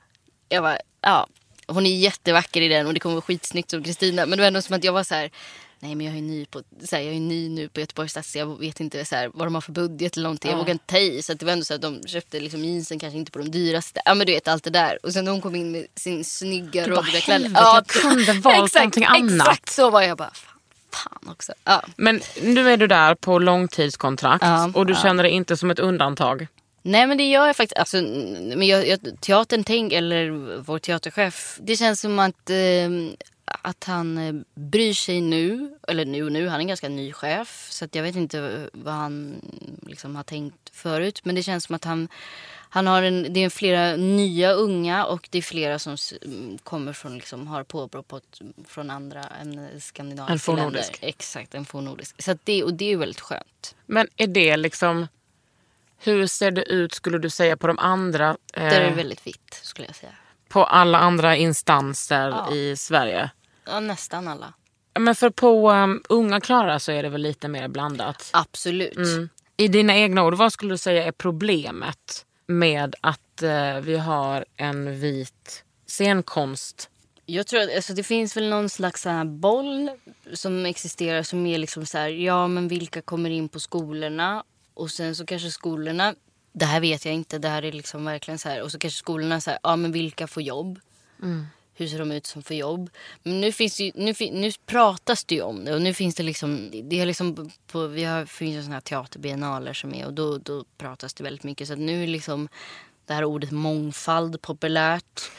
[0.48, 1.26] Jag bara, ja.
[1.66, 4.26] Hon är jättevacker i den och det kommer vara skitsnyggt som Kristina.
[4.26, 5.30] Men det var ändå som att jag var så här,
[5.80, 8.36] nej men jag är ny, på, så här, jag är ny nu på Göteborgs stads.
[8.36, 10.50] Jag vet inte så här, vad de har för budget eller någonting.
[10.50, 11.22] Jag vågar inte ta i.
[11.22, 14.02] Så det var ändå så att de köpte liksom jeansen kanske inte på de dyraste.
[14.04, 14.98] Ja men du vet allt det där.
[15.02, 17.54] Och sen när hon kom in med sin snygga rådebjärklänning.
[17.54, 19.48] helvete, jag kunde valt exakt, någonting annat.
[19.48, 20.32] Exakt så var jag bara,
[20.92, 21.52] fan, också.
[21.64, 21.82] Ja.
[21.96, 24.98] Men nu är du där på långtidskontrakt Ja, och du ja.
[24.98, 26.46] känner dig inte som ett undantag.
[26.82, 27.78] Nej men det gör jag faktiskt.
[27.78, 27.96] Alltså,
[28.56, 31.58] men jag, jag, teatern tänk, eller vår teaterchef.
[31.62, 32.90] Det känns som att, eh,
[33.44, 35.76] att han eh, bryr sig nu.
[35.88, 37.66] Eller nu och nu, han är en ganska ny chef.
[37.70, 39.40] Så jag vet inte vad han
[39.86, 41.20] liksom har tänkt förut.
[41.24, 42.08] Men det känns som att han,
[42.72, 46.92] han har en, det är flera nya unga och det är flera som mm, kommer
[46.92, 48.20] från, liksom, har påbrå på
[48.68, 50.84] från andra än En skandinaviska länder.
[51.00, 52.22] Exakt, en fornnordisk.
[52.22, 53.74] Så det, och det är väldigt skönt.
[53.86, 55.08] Men är det liksom...
[56.02, 58.36] Hur ser det ut skulle du säga på de andra...
[58.52, 60.12] Eh, Där är det väldigt vitt skulle jag säga.
[60.48, 62.54] på alla andra instanser Ja.
[62.54, 63.30] i Sverige?
[63.66, 64.52] Ja, nästan alla.
[64.98, 68.30] Men för på um, Unga Klara så är det väl lite mer blandat?
[68.32, 68.96] Absolut.
[68.96, 69.28] Mm.
[69.56, 74.44] I dina egna ord, vad skulle du säga är problemet med att eh, vi har
[74.56, 76.90] en vit scenkonst?
[77.26, 79.90] Jag tror att alltså, det finns väl någon slags här boll
[80.32, 84.44] som existerar som är liksom så här, ja men vilka kommer in på skolorna?
[84.74, 86.14] Och sen så kanske skolorna,
[86.52, 88.62] det här vet jag inte, det här är liksom verkligen så här.
[88.62, 90.80] Och så kanske skolorna så här, ja men vilka får jobb?
[91.80, 92.90] Hur ser de ut som får jobb?
[93.22, 96.14] Men nu, finns det ju, nu, nu pratas det ju om det och nu finns
[96.14, 100.06] det liksom, det är liksom på, vi har, finns ju sådana här teaterbiennaler som är
[100.06, 101.66] och då, då pratas det väldigt mycket.
[101.66, 102.48] Så att nu är liksom
[103.06, 105.30] det här ordet mångfald populärt.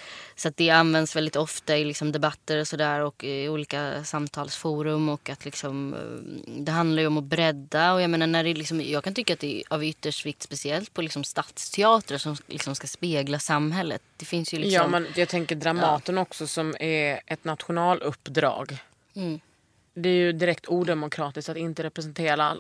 [0.41, 5.09] Så att det används väldigt ofta i liksom debatter och sådär och i olika samtalsforum
[5.09, 8.53] och att liksom eh, det handlar ju om att bredda och jag menar när det
[8.53, 12.37] liksom, jag kan tycka att det är av ytterst vikt speciellt på liksom stadsteatrar som
[12.47, 14.01] liksom ska spegla samhället.
[14.17, 14.73] Det finns ju liksom...
[14.73, 18.77] Ja men jag tänker Dramaten också som är ett nationaluppdrag.
[19.13, 19.39] Mm.
[19.93, 22.55] Det är ju direkt odemokratiskt att inte representera,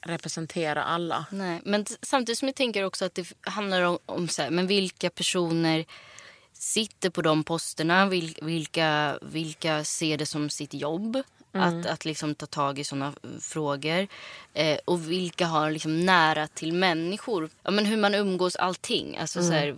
[0.00, 1.26] representera alla.
[1.30, 4.66] Nej, men samtidigt som jag tänker också att det handlar om, om så här, men
[4.66, 5.84] vilka personer
[6.60, 12.34] sitter på de posterna, vil, vilka, vilka ser det som sitt jobb att, att liksom
[12.34, 14.06] ta tag i sådana frågor.
[14.54, 17.48] Eh, och vilka har liksom nära till människor.
[17.62, 19.16] Ja, men hur man umgås, allting.
[19.18, 19.76] Alltså, så här,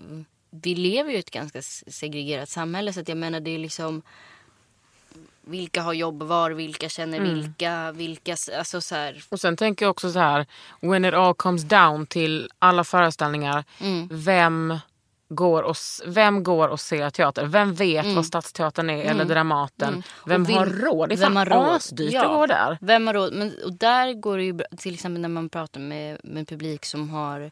[0.51, 4.03] vi lever ju i ett ganska segregerat samhälle så att jag menar det är liksom
[5.45, 9.85] vilka har jobb var, vilka känner vilka, vilka, s- alltså så här, Och sen tänker
[9.85, 10.47] jag också så här,
[10.81, 14.09] when it all comes down till alla föreställningar, Mm.
[14.13, 14.79] vem
[15.35, 17.45] går och, vem går och ser teater?
[17.47, 20.03] Vem vet vad Stadsteatern är eller Dramaten?
[20.27, 20.43] Vem Mm.
[20.43, 21.09] Och vil- har råd?
[21.09, 22.25] Det är vem fan asdyrt Ja.
[22.25, 22.79] att gå där.
[22.81, 23.33] Vem har råd?
[23.33, 26.85] Men, och där går det ju bra, till exempel när man pratar med, med publik
[26.85, 27.51] som har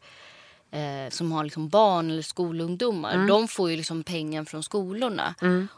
[0.73, 3.14] eh, som har liksom barn eller skolungdomar.
[3.14, 3.27] Mm.
[3.27, 5.35] De får ju liksom pengar från skolorna.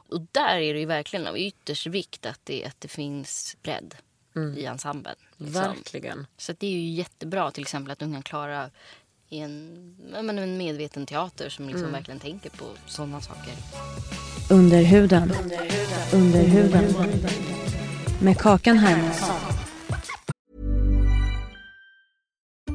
[0.09, 3.95] Och där är det ju verkligen av ytterst vikt att det, att det finns bredd
[4.57, 5.15] i ensemblen.
[5.37, 5.63] Liksom.
[5.63, 5.75] Mm.
[5.75, 6.27] Verkligen.
[6.37, 8.71] Så det är ju jättebra till exempel att Unga Klara
[9.33, 9.79] är en,
[10.27, 11.93] men en medveten teater som liksom Mm.
[11.93, 13.53] verkligen tänker på sådana saker.
[14.51, 15.33] Under huden.
[16.13, 16.95] Under huden.
[18.21, 19.37] Med Kakan Hermansson.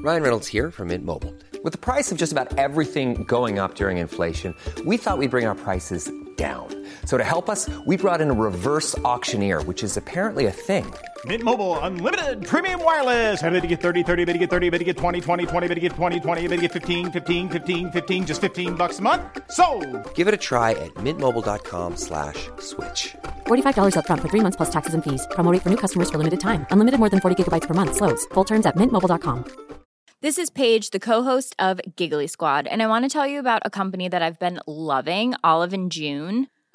[0.04, 1.34] Ryan Reynolds here from Mint Mobile.
[1.64, 4.54] With the price of just about everything going up during inflation,
[4.86, 6.77] we thought we'd bring our prices down.
[7.08, 10.94] So to help us, we brought in a reverse auctioneer, which is apparently a thing.
[11.24, 13.42] Mint Mobile unlimited premium wireless.
[13.42, 15.68] Ready to get 30, 30, bit to get 30, bit to get 20, 20, 20,
[15.68, 19.00] bit to get 20, 20, bit to get 15, 15, 15, 15 just 15 bucks
[19.00, 19.24] a month.
[19.50, 19.66] So,
[20.14, 23.16] Give it a try at mintmobile.com slash switch.
[23.48, 25.26] $45 upfront for three months plus taxes and fees.
[25.32, 26.68] Promo rate for new customers for limited time.
[26.72, 27.96] Unlimited more than 40 gigabytes per month.
[27.96, 28.28] Slows.
[28.36, 29.46] Full terms at mintmobile.com.
[30.20, 33.62] This is Paige, the co-host of Giggly Squad, and I want to tell you about
[33.64, 36.48] a company that I've been loving, Olive and June.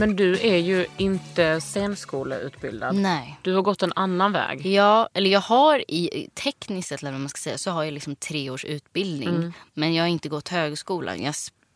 [0.00, 2.96] Men du är ju inte scenskoleutbildad.
[2.96, 3.38] Nej.
[3.42, 4.66] Du har gått en annan väg.
[4.66, 7.94] Ja, eller jag har i tekniskt sett, eller vad man ska säga, så har jag
[7.94, 9.52] liksom tre års utbildning.
[9.74, 11.22] Men jag har inte gått högskolan.
[11.22, 11.34] Jag,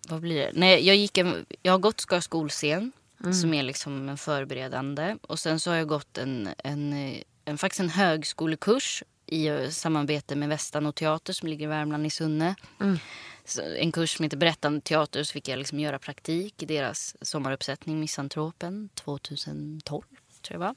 [0.08, 0.50] vad blir det?
[0.54, 2.92] Nej, jag, gick en, jag har gått Skara skolscen,
[3.40, 5.16] som är liksom en förberedande.
[5.22, 10.36] Och sen så har jag gått en, en, eh, en, faktiskt en högskolekurs i samarbete
[10.36, 12.54] med Västanå teater som ligger i Värmland i Sunne.
[13.44, 17.16] Så en kurs som heter Berättande teater så fick jag liksom göra praktik i deras
[17.20, 20.02] sommaruppsättning Misantropen 2012
[20.42, 20.74] tror jag var.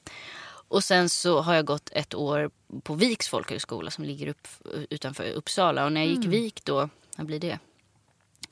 [0.69, 2.51] Och sen så har jag gått ett år
[2.83, 4.47] på Viks folkhögskola som ligger upp,
[4.89, 5.85] utanför Uppsala.
[5.85, 7.59] Och när jag gick Vik då, när blir det?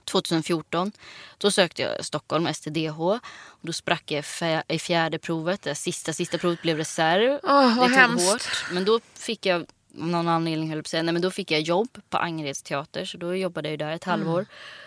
[0.06, 0.92] 2014.
[1.38, 3.02] Då sökte jag Stockholm, STDH.
[3.02, 3.20] Och
[3.62, 4.26] då sprack jag
[4.68, 5.62] i fjärde provet.
[5.62, 7.40] Det sista, sista provet blev reserv.
[7.44, 8.32] Vad det tog hemskt.
[8.32, 8.66] hårt.
[8.72, 9.66] Men då fick jag,
[10.02, 12.18] av någon anledning höll jag på att säga, nej men då fick jag jobb på
[12.18, 13.06] Angereds teater.
[13.06, 14.46] Så då jobbade jag där ett halvår.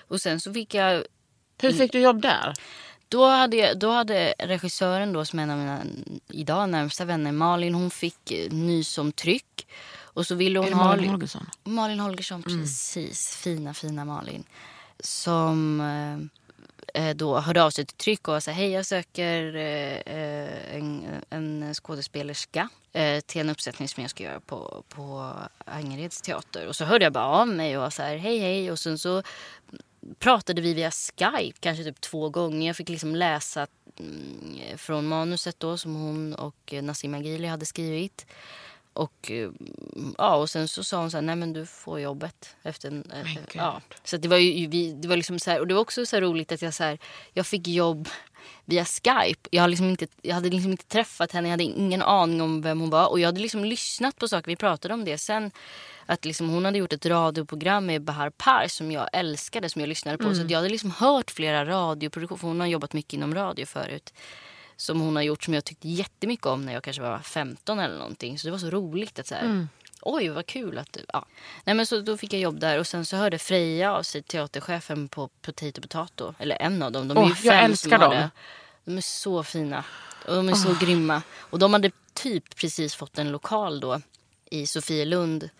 [0.08, 1.04] Och sen så fick jag
[1.60, 2.52] Hur fick du jobb där?
[3.08, 5.80] då hade, jag, då hade regissören då som är en av mina
[6.28, 9.66] idag närmsta vänner, Malin, hon fick eh, nys om tryck.
[10.00, 10.84] Och så ville hon ha...
[10.84, 11.46] Malin Holgersson?
[11.64, 12.60] Malin Holgersson, Mm.
[12.60, 13.36] precis.
[13.36, 14.44] Fina, fina Malin.
[15.00, 16.47] Som eh,
[16.98, 21.04] Eh, då hörde av sig till tryck och sa hej jag söker eh, eh, en,
[21.30, 25.34] en skådespelerska eh, till en uppsättning som jag ska göra på, på
[25.64, 26.66] Angereds teater.
[26.66, 28.98] Och så hörde jag bara av mig och var så här hej hej och sen
[28.98, 29.22] så
[30.18, 32.66] pratade vi via Skype kanske typ två gånger.
[32.66, 33.66] Jag fick liksom läsa
[33.98, 38.26] mm, från manuset då som hon och Nassim Agili hade skrivit.
[38.98, 39.50] Och, eh,
[40.18, 42.56] ja, och sen så sa hon så här, nej men du får jobbet.
[42.62, 43.50] Efter en, eh, gud.
[43.52, 43.80] ja.
[44.04, 46.20] Så det var ju, vi, det var liksom så här, och det var också så
[46.20, 46.98] roligt att jag, så här,
[47.32, 48.08] jag fick jobb
[48.64, 49.48] via Skype.
[49.50, 52.62] Jag, har liksom inte, jag hade liksom inte träffat henne, jag hade ingen aning om
[52.62, 53.10] vem hon var.
[53.10, 55.50] Och jag hade liksom lyssnat på saker, vi pratade om det sen.
[56.06, 59.88] Att liksom hon hade gjort ett radioprogram med Bahar Par som jag älskade, som jag
[59.88, 60.34] lyssnade på.
[60.34, 63.66] Så att jag hade liksom hört flera radioproduktioner, för hon har jobbat mycket inom radio
[63.66, 64.12] förut.
[64.80, 67.98] Som hon har gjort som jag tyckte jättemycket om när jag kanske var 15 eller
[67.98, 68.38] någonting.
[68.38, 69.66] Så det var så roligt att så här,
[70.02, 71.26] oj vad kul att du, ja.
[71.64, 74.22] Nej men så då fick jag jobb där och sen så hörde Freja av sig,
[74.22, 76.34] teaterchefen på Potato Potato.
[76.38, 78.16] Eller en av dem, de är Åh, ju jag fem älskar som har dem.
[78.16, 78.30] det.
[78.84, 79.84] De är så fina.
[80.26, 81.22] Och de är så grymma.
[81.38, 84.00] Och de hade typ precis fått en lokal då
[84.50, 85.50] i Sofielund.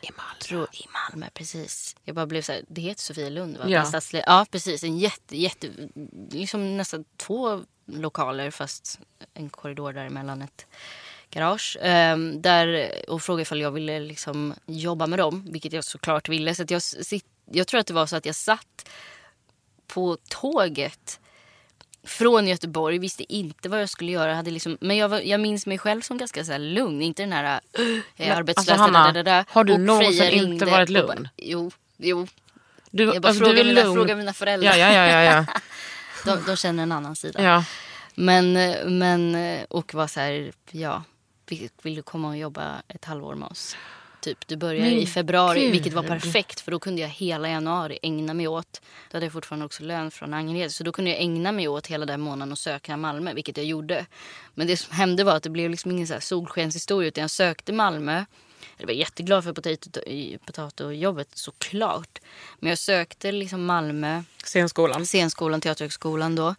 [0.00, 0.66] I Malmö.
[0.72, 1.96] I Malmö, precis.
[2.04, 3.64] Jag bara blev så här, det heter Sofielund va?
[3.68, 4.00] Ja.
[4.12, 4.84] Ja, precis.
[4.84, 5.68] En jätte, jätte,
[6.30, 9.00] liksom nästan två lokaler fast
[9.34, 10.66] en korridor däremellan ett
[11.30, 11.76] garage.
[11.82, 16.54] Ehm, där, och frågade ifall jag ville liksom jobba med dem, vilket jag såklart ville.
[16.54, 16.82] Så jag,
[17.50, 18.88] jag tror att det var så att jag satt
[19.86, 21.20] på tåget
[22.04, 24.34] från Göteborg, visste inte vad jag skulle göra.
[24.34, 27.32] Hade liksom, men jag, var, jag minns mig själv som ganska så lugn, inte den
[27.32, 27.84] här uh,
[28.16, 28.68] jag är Men, arbetslös.
[28.68, 29.44] alltså, Hanna, da, da, da.
[29.48, 31.06] har du någonsin inte varit lugn?
[31.06, 32.26] Bara, jo, jo.
[32.90, 33.94] Du, Jag bara alltså, frågar, mina, lugn.
[33.94, 34.76] frågar mina föräldrar.
[34.76, 35.46] Ja, ja, ja, ja, ja.
[36.24, 37.42] De, de känner en annan sida.
[37.42, 37.64] ja.
[38.14, 38.52] Men,
[38.98, 39.36] men,
[39.68, 41.02] och var så här, ja,
[41.82, 43.76] vill, du komma och jobba ett halvår med oss?
[44.20, 45.72] Typ, du börjar i februari, gud.
[45.72, 48.80] vilket var perfekt för då kunde jag hela januari ägna mig åt,
[49.10, 51.86] då hade jag fortfarande också lön från Angered, så då kunde jag ägna mig åt
[51.86, 54.06] hela den månaden och söka Malmö, vilket jag gjorde.
[54.54, 57.30] Men det som hände var att det blev liksom ingen så här solskenshistoria utan jag
[57.30, 58.24] sökte Malmö.
[58.76, 62.18] Jag var jätteglad för potato- potato-jobbet såklart.
[62.60, 65.06] Men jag sökte liksom Malmö Scenskolan.
[65.06, 66.54] scenskolan, Teaterhögskolan då.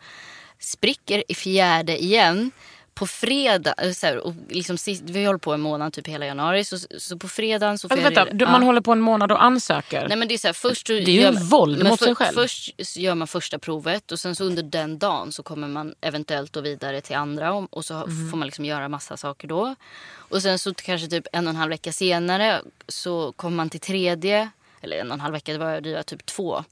[0.60, 2.52] Spricker i fjärde igen.
[2.94, 6.64] På fredag, så här, och liksom sist, vi håller på en månad, typ hela januari.
[6.66, 8.26] Så, så på fredagen så får Alltså, jag...
[8.26, 10.08] vänta, du, man håller på en månad och ansöker.
[10.08, 12.16] Nej men det är så här, först Det är ju gör en våld mot sig
[12.16, 12.36] själv.
[12.36, 16.54] Först gör man första provet och sen så under den dagen så kommer man eventuellt
[16.54, 18.30] då vidare till andra och, och så Mhm.
[18.32, 19.76] får man liksom göra massa saker då.
[20.16, 23.80] Och sen så kanske typ en och en halv vecka senare så kommer man till
[23.80, 24.50] tredje,
[24.82, 26.64] eller en och en halv vecka, det var, det var typ två.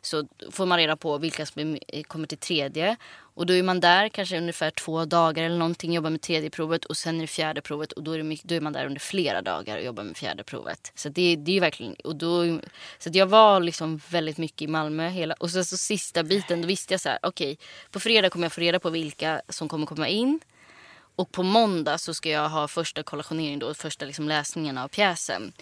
[0.00, 2.96] Så får man reda på vilka som kommer till tredje.
[3.36, 6.84] Och då är man där kanske ungefär två dagar eller någonting, jobbar med tredje provet
[6.84, 8.86] och sen är det fjärde provet och då är, det mycket, då är man där
[8.86, 10.92] under flera dagar och jobbar med fjärde provet.
[10.94, 12.58] Så det, det är verkligen, och då,
[12.98, 16.60] så att jag var liksom väldigt mycket i Malmö hela, och sen så sista biten
[16.62, 17.58] då visste jag så här, okej
[17.90, 20.40] på fredag kommer jag få reda på vilka som kommer komma in.
[21.16, 25.52] Och på måndag så ska jag ha första kollationering då, första liksom läsningen av pjäsen.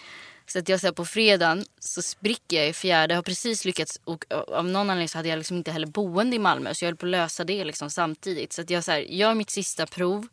[0.53, 3.15] Så att jag så här, på fredagen så spricker jag i fjärde.
[3.15, 6.37] Jag har precis lyckats och av någon anledning så hade jag liksom inte heller boende
[6.37, 6.75] i Malmö.
[6.75, 8.53] Så jag höll på att lösa det liksom samtidigt.
[8.53, 10.29] Så att jag så här, gör mitt sista prov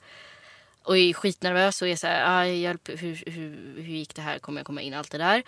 [0.83, 4.39] och är skitnervös och är så här, ah, hjälp, hur, hur, hur gick det här?
[4.39, 4.93] Kommer jag komma in?
[4.93, 5.43] Allt det där.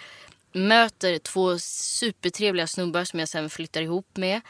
[0.52, 4.42] Möter två supertrevliga snubbar som jag sen flyttar ihop med.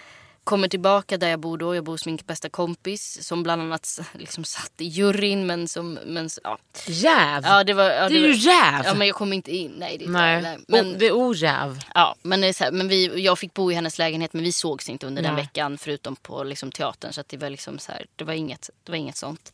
[0.43, 1.75] Kommer tillbaka där jag bor då.
[1.75, 5.93] Jag bor hos min bästa kompis som bland annat liksom satt i juryn men som,
[5.93, 6.57] men, ja.
[6.87, 7.43] Jäv!
[7.45, 8.81] Ja, det var, ja, det är var, ju jäv!
[8.85, 9.71] Ja, men jag kom inte in.
[9.77, 10.57] Nej, det är Nej, nej.
[10.67, 10.97] men...
[10.97, 11.79] Det är ojäv.
[11.93, 14.51] ja, men, det så här, men vi, jag fick bo i hennes lägenhet men vi
[14.51, 15.43] sågs inte under den Nej.
[15.43, 17.13] veckan förutom på liksom, teatern.
[17.13, 19.53] Så att det var liksom så här, det var inget, det var inget sånt.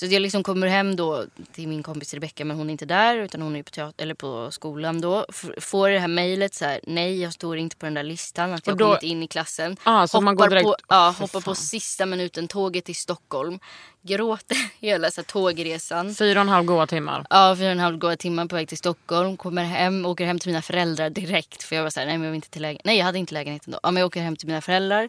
[0.00, 3.16] Så jag liksom kommer hem då till min kompis Rebecka men hon är inte där
[3.16, 5.26] utan hon är på, teater, eller på skolan då.
[5.28, 8.52] F- får det här mejlet så här, nej jag står inte på den där listan
[8.52, 9.76] att jag då- kommit in i klassen.
[9.82, 13.58] Ah, så man går direkt- på, ja, hoppar på sista minuten tåget till Stockholm.
[14.02, 16.14] Gråter hela så här, tågresan.
[16.14, 17.26] Fyra och en halv goa timmar.
[17.30, 19.36] Ja, fyra och en halv goda timmar på väg till Stockholm.
[19.36, 21.62] Kommer hem, åker hem till mina föräldrar direkt.
[21.62, 22.82] För jag var så här, nej men jag vill inte till lägenheten.
[22.88, 23.80] Nej jag hade inte lägenheten då.
[23.82, 25.08] Ja, men jag åker hem till mina föräldrar.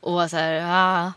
[0.00, 0.62] Och var så här,
[1.06, 1.12] ah.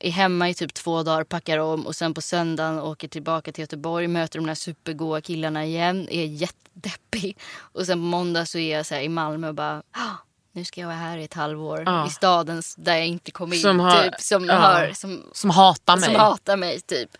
[0.00, 3.62] Är hemma i typ två dagar, packar om och sen på söndagen åker tillbaka till
[3.62, 4.08] Göteborg.
[4.08, 6.08] Möter de där supergoa killarna igen.
[6.10, 7.38] Är jättedeppig.
[7.58, 10.16] Och sen på måndag så är jag så i Malmö och bara, ah,
[10.52, 11.82] nu ska jag vara här i ett halvår.
[11.86, 12.06] Ja.
[12.06, 13.60] I staden där jag inte kom in.
[13.60, 14.54] Som har- typ, som, ja.
[14.54, 16.04] har, som, Som hatar mig.
[16.04, 17.10] som hatar mig typ.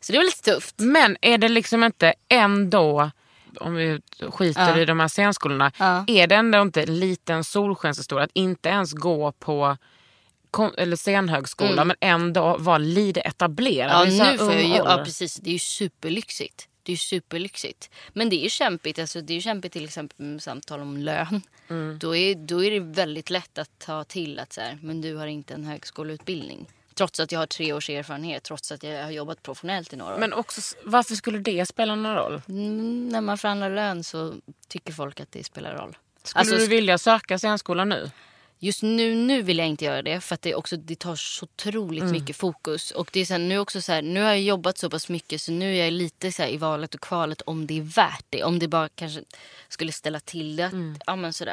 [0.00, 0.74] Så det var lite tufft.
[0.78, 3.10] Men är det liksom inte ändå,
[3.60, 4.78] om vi skiter Ja.
[4.78, 5.72] i de här scenskolorna,
[6.06, 9.76] är det ändå inte lite en solskenshistoria att inte ens gå på
[10.50, 14.16] kon- eller scenhögskola men ändå vara lite etablerad Mm.
[14.16, 15.34] Ja, nu får jag ja precis.
[15.34, 16.68] Det är ju superlyxigt.
[16.82, 17.90] Det är superlyxigt.
[18.12, 18.98] Men det är kämpigt.
[18.98, 21.42] Alltså, det är ju kämpigt till exempel med samtal om lön.
[21.68, 21.98] Mm.
[21.98, 25.14] Då, är, då är det väldigt lätt att ta till att så här, men du
[25.16, 26.66] har inte en högskoleutbildning.
[26.94, 30.14] Trots att jag har tre års erfarenhet, trots att jag har jobbat professionellt i några
[30.14, 30.18] år.
[30.18, 32.42] Men också, varför skulle det spela någon roll?
[32.48, 34.34] Mm, när man förhandlar lön så
[34.68, 35.96] tycker folk att det spelar roll.
[36.22, 38.10] Skulle Alltså, du vilja söka scenskola nu?
[38.58, 41.44] Just nu, nu vill jag inte göra det för att det, också, det tar så
[41.44, 42.12] otroligt Mm.
[42.12, 42.90] mycket fokus.
[42.90, 45.08] Och det är så här, nu, också så här, nu har jag jobbat så pass
[45.08, 47.82] mycket så nu är jag lite så här, i valet och kvalet om det är
[47.82, 48.44] värt det.
[48.44, 49.22] Om det bara kanske
[49.68, 50.62] skulle ställa till det.
[50.64, 50.98] Mm.
[51.06, 51.32] Ja, men.
[51.32, 51.44] Så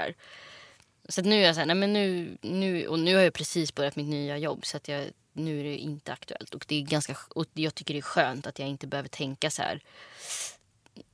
[1.21, 3.75] att nu är jag så här, nej men nu, nu, och nu har jag precis
[3.75, 6.53] börjat mitt nya jobb så att jag, nu är det inte aktuellt.
[6.53, 9.49] Och, det är ganska, och jag tycker det är skönt att jag inte behöver tänka
[9.49, 9.81] så här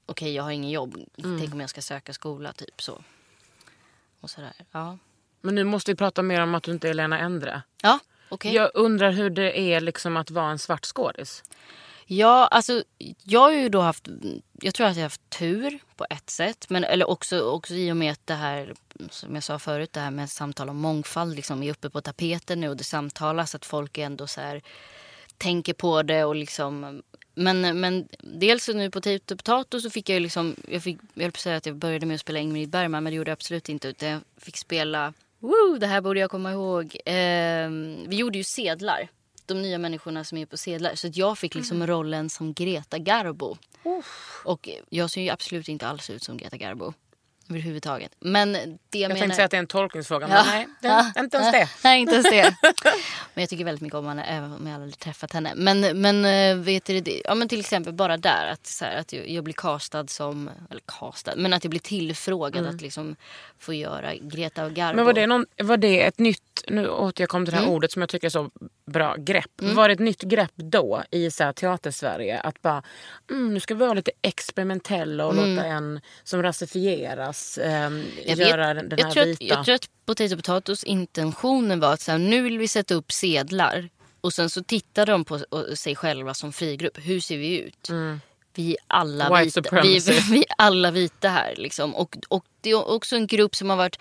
[0.06, 0.98] okej jag har ingen jobb.
[1.40, 3.04] Tänk om jag ska söka skola typ så.
[4.20, 4.54] Och sådär.
[4.72, 4.98] Ja,
[5.42, 7.62] Men nu måste vi prata mer om att du inte är Lena Endre.
[7.82, 8.54] ja okej.
[8.54, 11.44] Jag undrar hur det är liksom att vara en svart skådis.
[12.06, 12.84] Ja, alltså
[13.24, 14.08] jag har ju då haft,
[14.62, 16.66] jag tror att jag har haft tur på ett sätt.
[16.70, 18.74] Men, eller också, också i och med att det här,
[19.10, 22.62] som jag sa förut, det här med samtal om mångfald liksom är uppe på tapeten
[22.62, 24.62] nu och det samtalas att folk ändå så här
[25.38, 27.02] tänker på det och liksom
[27.36, 31.24] men, men dels nu på Potato Potato så fick jag ju liksom, jag fick, jag
[31.24, 33.32] höll på att säga att jag började med att spela Ingrid Bergman men det gjorde
[33.32, 36.98] jag absolut inte utan jag fick spela, woo, det här borde jag komma ihåg.
[37.06, 39.08] Ehm, vi gjorde ju sedlar,
[39.46, 40.96] de nya människorna som är på sedlar.
[40.96, 43.58] Så att jag fick liksom rollen som Greta Garbo.
[44.46, 46.94] Och jag ser ju absolut inte alls ut som Greta Garbo.
[47.50, 48.12] Överhuvudtaget.
[48.20, 49.20] Men det jag, Jag menar...
[49.20, 50.44] tänkte säga att det är en tolkningsfråga, men Ja.
[50.46, 51.12] nej, det, Ja.
[51.24, 51.70] inte ens det.
[51.84, 52.56] Nej, inte ens det.
[53.34, 55.54] men jag tycker väldigt mycket om henne, även om jag aldrig träffat henne.
[55.56, 57.22] Men, men eh, vet du?
[57.26, 60.82] Ja, men till exempel bara där, att, så här, att jag, blir castad som, eller
[61.00, 63.16] castad, men att jag blir tillfrågad att liksom
[63.60, 64.82] få göra Greta Garbo.
[64.82, 64.96] Mm.
[64.96, 67.76] Men var det, någon, var det ett nytt, nu återkommer till det här Mm.
[67.76, 68.50] ordet som jag tycker är så
[68.86, 69.52] bra, grepp.
[69.62, 72.40] Var det ett nytt grepp då i så här, teatersverige?
[72.40, 72.84] Att bara,
[73.32, 78.06] mm, nu ska vi vara lite experimentella och låta en som rasifieras ehm, Mm.
[78.26, 79.44] Jag vet- göra den, den jag här tror vita.
[79.44, 82.94] Att, jag tror att Potato Potatoes intentionen var att så här, nu vill vi sätta
[82.94, 83.90] upp sedlar.
[84.22, 85.40] Och sen så tittar de på
[85.76, 86.98] sig själva som frigrupp.
[86.98, 87.90] Hur ser vi ut?
[88.56, 89.44] Vi är alla Mm.
[89.46, 89.82] White vita.
[89.82, 91.54] Vi, vi, vi är alla vita här.
[91.58, 91.96] Liksom.
[91.96, 94.00] Och, och det är också en grupp som har varit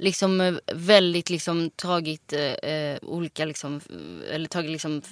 [0.00, 3.80] liksom eh, väldigt liksom tagit eh, eh, olika liksom
[4.30, 5.02] eller tagit liksom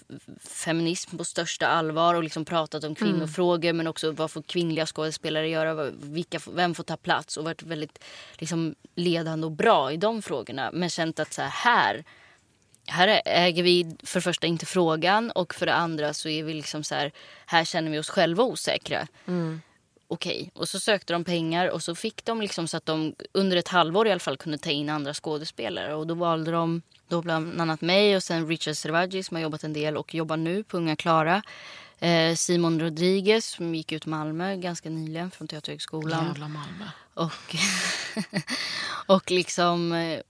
[0.40, 5.48] feminism på största allvar och liksom pratat om kvinnofrågor men också vad får kvinnliga skådespelare
[5.48, 7.36] göra, vilka, vem får ta plats?
[7.36, 8.04] Och varit väldigt
[8.38, 10.70] liksom ledande och bra i de frågorna.
[10.72, 12.04] Men känt att så här, här
[12.90, 16.54] här äger vi för det första inte frågan och för det andra så är vi
[16.54, 17.12] liksom så här,
[17.46, 19.06] här känner vi oss själva osäkra.
[20.10, 23.56] Okej, och så sökte de pengar och så fick de liksom så att de under
[23.56, 27.22] ett halvår i alla fall kunde ta in andra skådespelare och då valde de då
[27.22, 30.64] bland annat mig och sen Richard Servaggi som har jobbat en del och jobbar nu
[30.64, 31.42] på Unga Klara.
[31.98, 36.26] Eh, Simon Rodriguez som gick ut Malmö ganska nyligen från Teaterhögskolan.
[36.26, 36.84] Jävla Malmö.
[37.14, 37.56] Och,
[39.16, 40.20] och liksom, eh,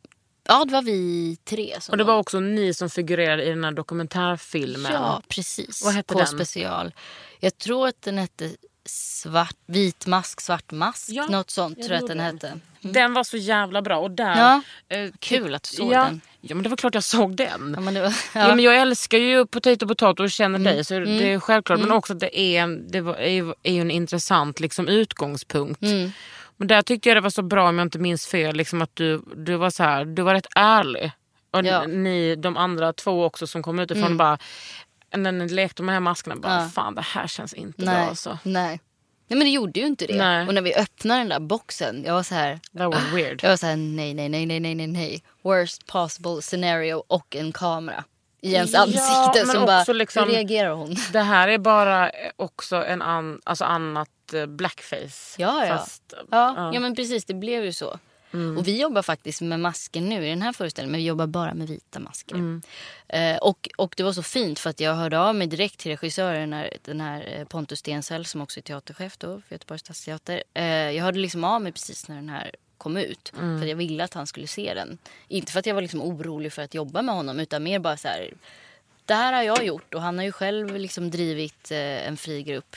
[0.45, 1.77] ja det var vi tre.
[1.81, 4.93] Som Och det var också ni som figurerade i den här dokumentärfilmen.
[4.93, 5.85] Ja, precis.
[5.85, 6.27] Vad hette den?
[6.27, 6.95] special.
[7.41, 8.57] Jag tror att den hette
[8.89, 11.09] svart, Vit mask, svart mask.
[11.09, 12.53] Ja, något sånt tror jag att den hette.
[12.81, 13.99] Den var så jävla bra.
[13.99, 14.63] Och där, Ja,
[14.97, 16.21] eh, kul att du såg ja, den.
[16.41, 17.73] Ja, men det var klart jag såg den.
[17.75, 18.15] Ja, men det var, Ja.
[18.33, 18.41] ja.
[18.41, 18.57] Mm.
[18.57, 21.81] men jag älskar ju Potato Potato och känner dig så det är självklart.
[21.81, 25.83] Men också att det är, det var, är, är ju en intressant liksom, utgångspunkt.
[25.83, 26.11] Mm.
[26.57, 28.57] Men där tyckte jag det var så bra om jag inte minns fel.
[28.57, 31.13] Liksom, att du, du var så här, du var rätt ärlig.
[31.51, 31.83] Och Ja.
[31.85, 32.03] Mm.
[32.03, 34.39] ni, de andra två också som kom utifrån bara
[35.17, 36.69] när ni lekte med de här maskerna bara Ja.
[36.69, 38.39] fan det här känns inte nej, bra alltså.
[38.43, 38.81] nej.
[39.31, 40.17] Nej men det gjorde ju inte det.
[40.17, 40.47] Nej.
[40.47, 42.61] Och när vi öppnade den där boxen, jag var så här.
[42.79, 43.41] That was weird.
[43.43, 45.23] Jag var så här, nej, nej, nej, nej, nej, nej, nej.
[45.43, 48.05] Worst possible scenario och en kamera
[48.43, 49.47] i ens Ja, ansikte.
[49.53, 50.97] som bara, liksom- hur reagerar hon?
[51.13, 55.35] Det här är bara också en an, alltså annat eh, blackface.
[55.43, 55.77] Ja, ja.
[55.77, 56.81] Fast, Ja, ja.
[56.81, 57.99] men precis, det blev ju så.
[58.59, 61.55] Och vi jobbar faktiskt med masker nu i den här föreställningen, men vi jobbar bara
[61.55, 62.37] med vita masker.
[63.09, 65.91] Eh, och, och det var så fint för att jag hörde av mig direkt till
[65.91, 69.81] regissören, den här, den här eh, Pontus Stensäll som också är teaterchef då för Göteborgs
[69.81, 70.43] stadsteater.
[70.55, 73.33] Eh, jag hörde liksom av mig precis när den här kom ut.
[73.61, 74.99] För jag ville att han skulle se den.
[75.29, 77.97] Inte för att jag var liksom orolig för att jobba med honom utan mer bara
[77.97, 78.35] så här.
[79.05, 82.43] Det här har jag gjort och han har ju själv liksom drivit eh, en fri
[82.43, 82.77] grupp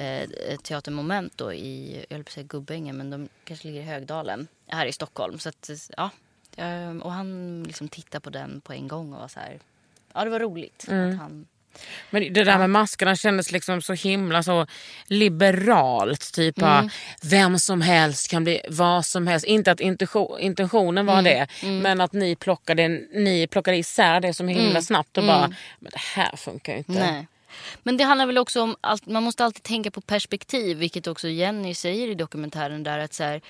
[0.00, 3.84] eh, teatermoment då i, jag höll på att säga Gubbängen, men de kanske ligger i
[3.84, 5.38] Högdalen här i Stockholm.
[5.38, 6.10] Så att, ja,
[6.56, 9.58] eh, och han liksom tittade på den på en gång och var så här,
[10.14, 10.82] ja det var roligt.
[10.88, 11.46] Att han,
[12.10, 14.66] Men det där med maskerna kändes liksom så himla så
[15.06, 16.32] liberalt.
[16.32, 16.88] Typ Mm.
[17.22, 19.46] vem som helst kan bli vad som helst.
[19.46, 21.24] Inte att intention, intentionen var Mm.
[21.24, 21.46] det.
[21.82, 25.48] Men att ni plockade, ni plockade isär det så himla snabbt och bara,
[25.78, 26.92] men det här funkar ju inte.
[26.92, 27.14] Mm.
[27.14, 27.26] nej.
[27.82, 31.28] Men det handlar väl också om, allt, man måste alltid tänka på perspektiv, vilket också
[31.28, 33.40] Jenny säger i dokumentären där att så här,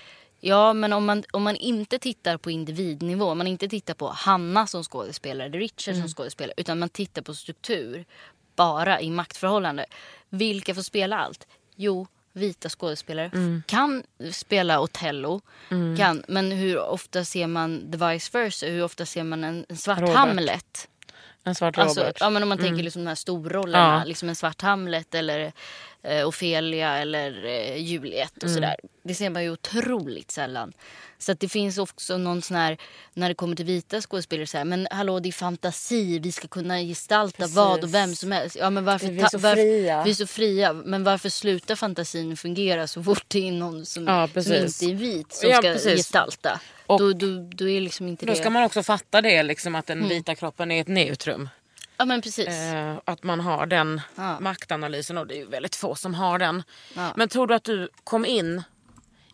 [0.42, 4.09] Ja, men om man, om man inte tittar på individnivå, om man inte tittar på
[4.09, 8.05] Hanna som skådespelare, Richard som skådespelare, utan man tittar på struktur,
[8.57, 9.86] bara i maktförhållande.
[10.28, 11.46] Vilka får spela allt?
[11.76, 13.30] Jo, vita skådespelare
[13.66, 15.40] kan spela Othello,
[15.98, 18.66] kan, men hur ofta ser man the vice versa?
[18.66, 20.16] Hur ofta ser man en, en svart Robert.
[20.16, 20.88] Hamlet?
[21.45, 22.16] En svart Alltså, Robert.
[22.20, 24.05] ja, men om man tänker liksom de här storrollerna, Ja.
[24.05, 25.53] liksom en svart Hamlet eller
[26.03, 28.76] eh, Ofelia eller eh, Juliet och sådär.
[29.03, 30.72] Det ser man ju otroligt sällan.
[31.18, 32.78] Så att det finns också någon sån här,
[33.14, 36.48] när det kommer till vita skådespelare, så här, men hallå det är fantasi, vi ska
[36.48, 38.57] kunna gestalta vad och vem som helst.
[38.61, 40.05] Ja, men varför, Vi är så varför- fria.
[40.05, 44.07] Vi är så fria, men varför slutar fantasin fungera så fort det är någon som,
[44.07, 44.82] Ja, som precis.
[44.82, 45.96] inte är vit som Ja, ska precis.
[45.96, 46.61] gestalta?
[46.86, 48.38] Och- då, då, då är liksom inte Då det...
[48.38, 51.48] ska man också fatta det, liksom, att den vita kroppen är ett neutrum.
[52.01, 52.48] Ja men precis.
[52.48, 54.40] Eh, att man har den Ja.
[54.40, 56.62] maktanalysen och det är ju väldigt få som har den.
[56.96, 57.12] Ja.
[57.16, 58.62] Men tror du att du kom in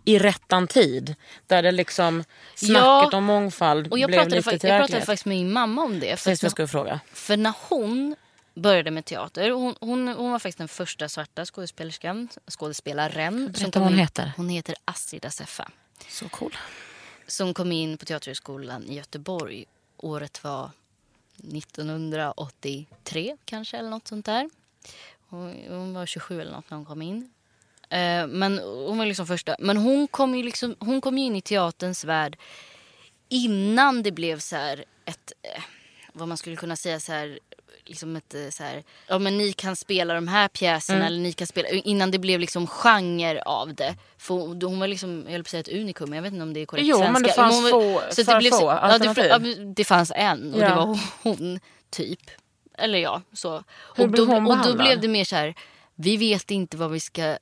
[0.05, 1.15] i rättan tid?
[1.47, 3.17] Där det liksom snacket Ja.
[3.19, 6.01] om mångfald Och jag blev pratade, lite till jag pratade faktiskt med min mamma om
[6.01, 6.07] det.
[6.07, 7.01] För, Precis vad jag skulle fråga.
[7.13, 8.17] för när hon
[8.55, 13.37] började med teater, hon, hon, hon var faktiskt den första svarta skådespelerskan, skådespelaren.
[13.47, 14.33] Berätta som vad kom hon in- heter.
[14.37, 15.69] Hon heter Astrid Assefa.
[16.09, 16.57] Så cool.
[17.27, 19.65] Som kom in på Teaterhögskolan i Göteborg.
[19.97, 20.71] Året var
[21.39, 24.51] 1983 kanske eller något sånt där.
[25.29, 27.31] Hon, var 27 eller något när hon kom in.
[27.89, 29.57] Eh, men hon var liksom första.
[29.59, 32.39] Men hon kom ju liksom, hon kom ju in i teaterns värld
[33.29, 35.63] innan det blev så här ett, eh,
[36.13, 37.39] vad man skulle kunna säga så här,
[37.89, 41.07] liksom ett eh, så här, ja men ni kan spela de här pjäserna Mm.
[41.07, 43.95] eller ni kan spela, innan det blev liksom genre av det.
[44.19, 44.35] För
[44.67, 46.53] hon var liksom, jag höll på att säga ett unikum, men jag vet inte om
[46.55, 47.13] det är korrekt Jo, svenska.
[47.13, 49.25] men det fanns hon var- få- så för det blev få så, ja, det, alternativ.
[49.25, 50.69] ja, men det fanns en och Ja.
[50.69, 51.61] det var hon
[51.91, 52.21] typ.
[52.79, 53.65] Eller ja, så.
[53.97, 55.55] Hur och, då, och då blev det mer så här,
[55.95, 57.37] vi vet inte vad vi ska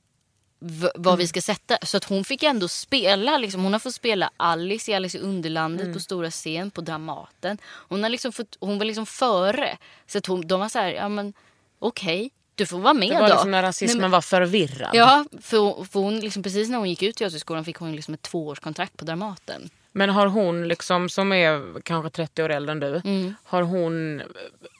[0.67, 1.17] v- vad Mm.
[1.17, 1.77] vi ska sätta.
[1.85, 3.37] Så att hon fick ändå spela.
[3.37, 3.63] Liksom.
[3.63, 5.93] Hon har fått spela Alice i Alice i Underlandet Mm.
[5.93, 7.57] på stora scen på Dramaten.
[7.65, 9.77] Hon, har liksom fått, hon var liksom före.
[10.07, 11.33] Så att hon, de var så här, ja men
[11.79, 13.27] okej, du får vara med Det var då.
[13.27, 14.89] liksom när rasismen men- var förvirrad.
[14.93, 18.21] Ja, för, för hon, liksom, precis när hon gick ut teaterskolan fick hon liksom ett
[18.21, 19.69] tvåårskontrakt på Dramaten.
[19.91, 23.35] Men har hon liksom, som är kanske 30 år äldre än du, Mm.
[23.43, 24.21] har hon,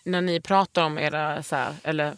[0.04, 2.14] när ni pratar om era, så här, eller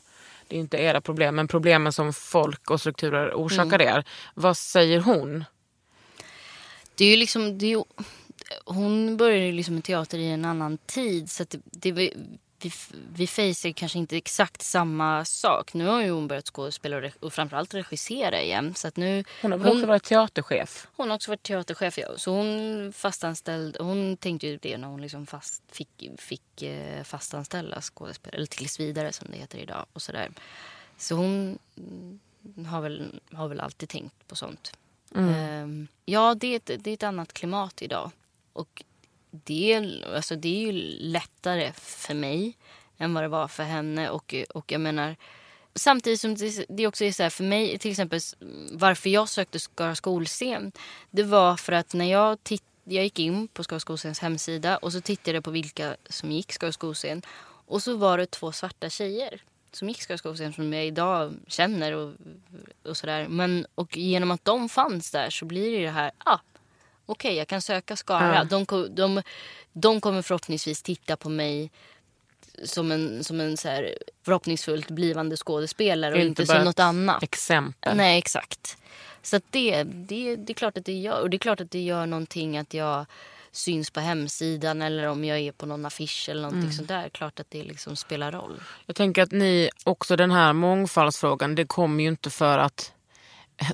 [0.47, 3.95] det är inte era problem, men problemen som folk och strukturer orsakar Mm.
[3.97, 4.03] er.
[4.33, 5.43] Vad säger hon?
[6.95, 7.83] Det är ju liksom, det är ju,
[8.65, 11.31] hon började ju liksom med teater i en annan tid.
[11.31, 12.13] Så det, det,
[12.61, 12.71] vi,
[13.13, 15.73] vi, facear kanske inte exakt samma sak.
[15.73, 18.75] Nu har ju hon börjat skådespela och, re- och framförallt regissera igen.
[18.75, 20.87] Så att nu, Hon har väl också varit teaterchef?
[20.95, 21.97] hon har också varit teaterchef.
[21.97, 22.07] Ja.
[22.17, 23.77] Så hon fastanställd.
[23.79, 28.37] Hon tänkte ju det när hon liksom fast, fick, fick eh, fastanställa skådespelare.
[28.37, 29.85] Eller tills vidare som det heter idag.
[29.93, 30.31] Och så, där.
[30.97, 32.19] så hon mm,
[32.65, 34.71] har väl, har väl alltid tänkt på sånt.
[35.15, 38.11] Ehm, ja, det är, ett, det är ett annat klimat idag.
[38.53, 38.83] Och
[39.43, 42.57] det är, alltså, det är ju lättare för mig
[42.97, 44.09] än vad det var för henne.
[44.09, 45.15] Och, och jag menar,
[45.75, 48.19] samtidigt som det, det också är så här för mig, till exempel
[48.71, 50.71] varför jag sökte Skara skolscen.
[51.11, 54.93] Det var för att när jag titt, jag gick in på Skara skolscens hemsida och
[54.93, 57.21] så tittade jag på vilka som gick Skara skolscen.
[57.69, 61.91] Och så var det två svarta tjejer som gick Skara skolscen som jag idag känner
[61.95, 62.13] och,
[62.83, 63.27] och sådär.
[63.27, 66.39] Men och genom att de fanns där så blir det ju det här, ah,
[67.07, 68.43] okej jag kan söka Skara.
[68.43, 69.21] De, de,
[69.73, 71.71] de kommer förhoppningsvis titta på mig
[72.63, 77.23] som en, som en så här, förhoppningsfullt blivande skådespelare och inte, bara som något annat.
[77.23, 77.97] Exempel.
[77.97, 78.77] Nej, exakt.
[79.21, 81.21] Så det, det, det är klart att det gör.
[81.21, 83.05] Och det är klart att det gör någonting att jag
[83.51, 87.09] syns på hemsidan eller om jag är på någon affisch eller någonting sånt där.
[87.09, 88.61] Klart att det liksom spelar roll.
[88.85, 92.93] Jag tänker att ni, också den här mångfaldsfrågan, det kommer ju inte för att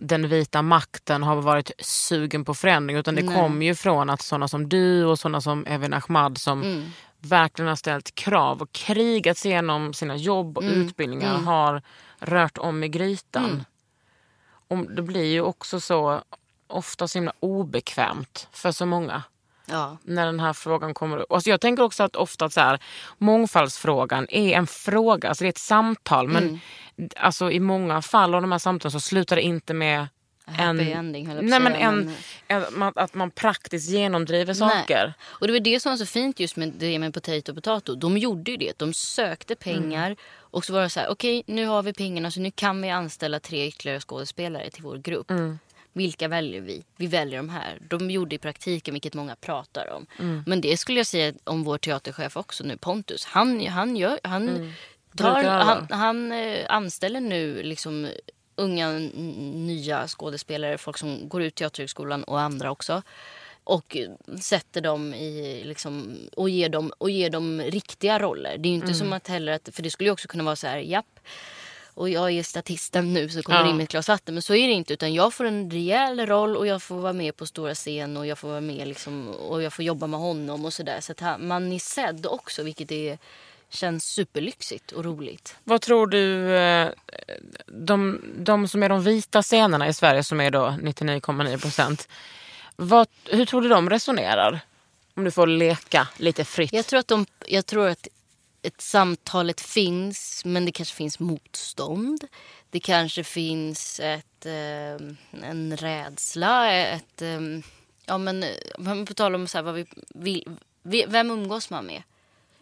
[0.02, 3.36] den vita makten har varit sugen på förändring utan det Nej.
[3.36, 6.90] kommer ju från att sådana som du och sådana som Evin Ahmad som Mm.
[7.20, 10.82] verkligen har ställt krav och krigat sig igenom sina jobb och Mm.
[10.82, 11.82] utbildningar har
[12.20, 13.46] rört om i grytan.
[13.46, 13.64] Mm.
[14.68, 16.22] Och det blir ju också så
[16.68, 19.24] ofta så himla obekvämt för så många
[19.66, 19.98] Ja.
[20.04, 21.32] när den här frågan kommer upp.
[21.32, 22.80] Alltså jag tänker också att ofta så här,
[23.18, 26.28] mångfaldsfrågan är en fråga, alltså det är ett samtal.
[26.28, 26.44] Men
[26.98, 27.10] Mm.
[27.18, 30.08] alltså, i många fall av de här samtalen så slutar det inte med
[30.46, 32.16] Happy ending, nej, men säga, en, men-
[32.48, 35.04] en, man- att man praktiskt genomdriver saker.
[35.06, 35.14] Nej.
[35.24, 37.96] Och det var det som var så fint just med det med Potato och Potato.
[37.96, 38.80] De gjorde ju det.
[38.80, 40.06] De sökte pengar.
[40.06, 40.18] Mm.
[40.40, 42.90] Och så var det så här, okej nu har vi pengarna så nu kan vi
[42.90, 45.32] anställa tre ytterligare skådespelare till vår grupp.
[45.32, 45.60] Mm.
[45.94, 46.84] Vilka väljer vi?
[46.98, 47.80] Vi väljer de här.
[47.90, 50.06] De gjorde i praktiken, vilket många pratar om.
[50.20, 50.44] Mm.
[50.48, 53.26] Men det skulle jag säga om vår teaterchef också nu, Pontus.
[53.26, 54.74] Han, han, gör, han,
[55.18, 55.64] tar, Brukar alla.
[55.64, 58.10] han, han eh, anställer nu liksom
[58.56, 58.92] unga
[59.54, 63.02] nya skådespelare, folk som går ut Teaterhögskolan och andra också.
[63.64, 63.98] Och
[64.42, 68.58] sätter dem i, liksom, och, ger dem, och ger dem riktiga roller.
[68.58, 70.68] Det är inte som att heller att, för det skulle ju också kunna vara så
[70.68, 71.20] här, japp.
[71.96, 73.64] Och jag är statisten nu så kommer Ja.
[73.64, 74.34] det in med ett glas vatten.
[74.36, 74.94] Men så är det inte.
[74.94, 78.28] Utan jag får en rejäl roll och jag får vara med på stora scen och
[78.28, 81.02] jag får vara med liksom, och jag får jobba med honom och sådär.
[81.02, 83.18] Så att han- man är sedd också vilket är
[83.70, 85.56] känns superlyxigt och roligt.
[85.64, 86.90] Vad tror du, eh,
[87.68, 92.08] de, de som är de vita scenerna i Sverige som är då 99,9 procent.
[93.26, 94.60] Hur tror du de resonerar?
[95.16, 96.74] Om du får leka lite fritt.
[96.74, 98.08] Jag tror att, de, jag tror att
[98.64, 102.28] ett samtalet finns men det kanske finns motstånd.
[102.70, 104.96] Det kanske finns ett, eh,
[105.44, 106.72] en rädsla.
[106.74, 107.40] Ett, eh,
[108.06, 108.46] ja, men,
[109.08, 110.46] på tal om så här, vad vi,
[110.84, 112.04] vi, vem umgås man med?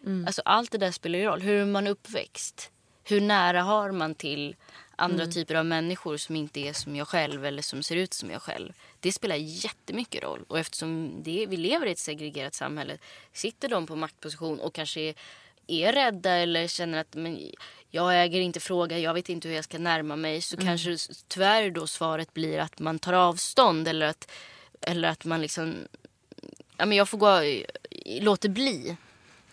[0.06, 0.26] Mm.
[0.26, 1.40] Alltså, allt det där spelar ju roll.
[1.40, 2.70] Hur är man uppväxt?
[3.04, 4.56] Hur nära har man till
[4.96, 5.32] andra mm.
[5.32, 8.42] typer av människor som inte är som jag själv eller som ser ut som jag
[8.42, 8.72] själv?
[9.00, 10.44] Det spelar jättemycket roll.
[10.48, 12.98] Och eftersom det, vi lever i ett segregerat samhälle
[13.32, 15.14] sitter de på maktposition och kanske
[15.66, 17.50] är, rädda eller känner att men,
[17.90, 20.66] jag äger inte fråga, jag vet inte hur jag ska närma mig så mm.
[20.66, 20.96] kanske
[21.28, 24.30] tyvärr då svaret blir att man tar avstånd eller att,
[24.80, 25.74] eller att man liksom
[26.76, 27.40] ja, men jag får gå,
[28.20, 28.96] låter bli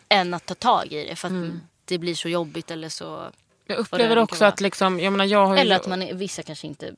[0.09, 1.59] än att ta tag i det för att mm.
[1.85, 3.31] det blir så jobbigt eller så.
[3.65, 5.81] Jag upplever också att liksom, jag menar jag har Eller ju...
[5.81, 6.95] att man, vissa kanske inte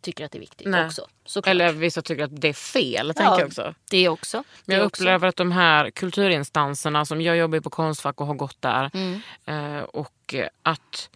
[0.00, 0.86] tycker att det är viktigt Nej.
[0.86, 1.06] också.
[1.24, 1.50] Såklart.
[1.50, 3.12] Eller vissa tycker att det är fel.
[3.16, 3.74] Ja, jag också.
[3.90, 4.44] Det också.
[4.64, 8.62] Men jag upplever att de här kulturinstanserna som jag jobbar på Konstfack och har gått
[8.62, 8.90] där.
[8.94, 9.20] Mm.
[9.46, 11.10] Eh, och att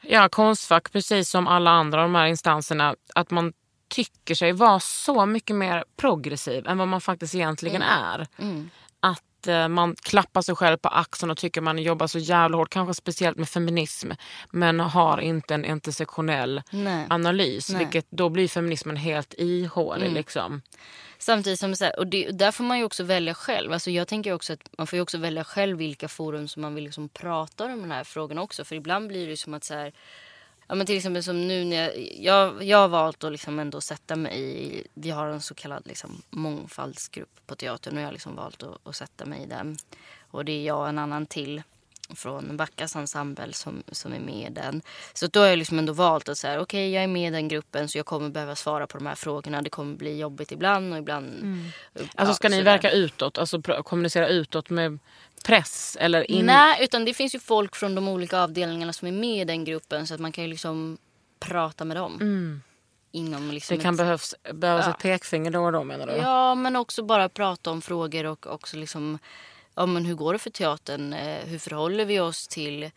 [0.00, 3.52] ja, Konstfack precis som alla andra de här instanserna att man
[3.88, 8.04] tycker sig vara så mycket mer progressiv än vad man faktiskt egentligen mm.
[8.04, 8.26] är.
[8.38, 8.70] Mm.
[9.38, 12.70] Att eh, man klappar sig själv på axeln och tycker man jobbar så jävla hårt,
[12.70, 14.10] kanske speciellt med feminism,
[14.50, 17.06] men har inte en intersektionell Nej.
[17.10, 17.70] analys.
[17.70, 17.78] Nej.
[17.78, 20.06] Vilket då blir feminismen helt ihålig.
[20.06, 20.14] Mm.
[20.14, 20.62] Liksom.
[21.18, 23.72] Samtidigt som och det, där får man ju också välja själv.
[23.72, 26.74] Alltså jag tänker också att man får ju också välja själv vilka forum som man
[26.74, 28.64] vill liksom prata om de här frågorna också.
[28.64, 29.92] För ibland blir det ju som att så här,
[30.68, 33.80] Ja, men till exempel som nu när jag, jag, jag har valt att liksom ändå
[33.80, 38.12] sätta mig i, vi har en så kallad liksom mångfaldsgrupp på teatern och jag har
[38.12, 39.76] liksom valt att, att sätta mig i den.
[40.30, 41.62] Och det är jag och en annan till
[42.14, 44.82] från Backas ensemble som, som är med i den.
[45.14, 47.30] Så då har jag liksom ändå valt att säga okej okay, jag är med i
[47.30, 49.62] den gruppen så jag kommer behöva svara på de här frågorna.
[49.62, 51.26] Det kommer bli jobbigt ibland och ibland...
[51.26, 51.64] Mm.
[52.14, 54.98] Alltså ska ni verka utåt, alltså kommunicera utåt med
[55.44, 55.96] press?
[56.00, 56.46] Eller in...
[56.46, 59.64] Nej, utan det finns ju folk från de olika avdelningarna som är med i den
[59.64, 60.98] gruppen så att man kan ju liksom
[61.40, 62.14] prata med dem.
[62.20, 62.62] Mm.
[63.12, 63.98] Inom liksom det kan ett...
[63.98, 64.92] behövas, behövas ja.
[64.92, 66.12] ett pekfinger då och då menar du?
[66.12, 69.18] Ja, men också bara prata om frågor och också liksom
[69.78, 71.12] ja, men hur går det för teatern?
[71.12, 72.90] Eh, hur förhåller vi oss till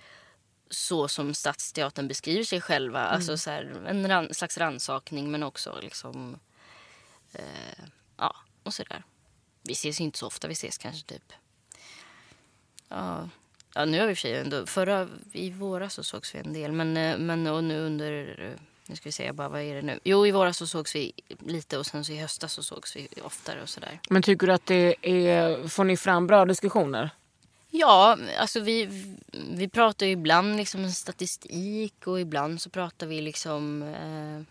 [0.69, 3.01] så som Stadsteatern beskriver sig själva?
[3.01, 3.15] Mm.
[3.15, 6.39] Alltså så här, en ran, slags ransakning men också liksom...
[7.34, 7.84] Eh,
[8.17, 9.03] ja, och sådär.
[9.63, 11.34] Vi ses inte så ofta, vi ses kanske typ...
[12.89, 13.29] Ja,
[13.75, 14.65] ja nu har vi för sig ändå...
[14.65, 18.57] Förra, i våras så sågs vi en del men, eh, men och nu under
[18.91, 19.99] nu ska vi se, bara, vad är det nu?
[20.03, 21.11] Jo, i våras så sågs vi
[21.45, 23.99] lite och sen så i höstas så sågs vi oftare och sådär.
[24.09, 27.09] Men tycker du att det är, får ni fram bra diskussioner?
[27.69, 28.89] Ja, alltså vi,
[29.51, 34.41] vi pratar ju ibland liksom statistik och ibland så pratar vi liksom eh,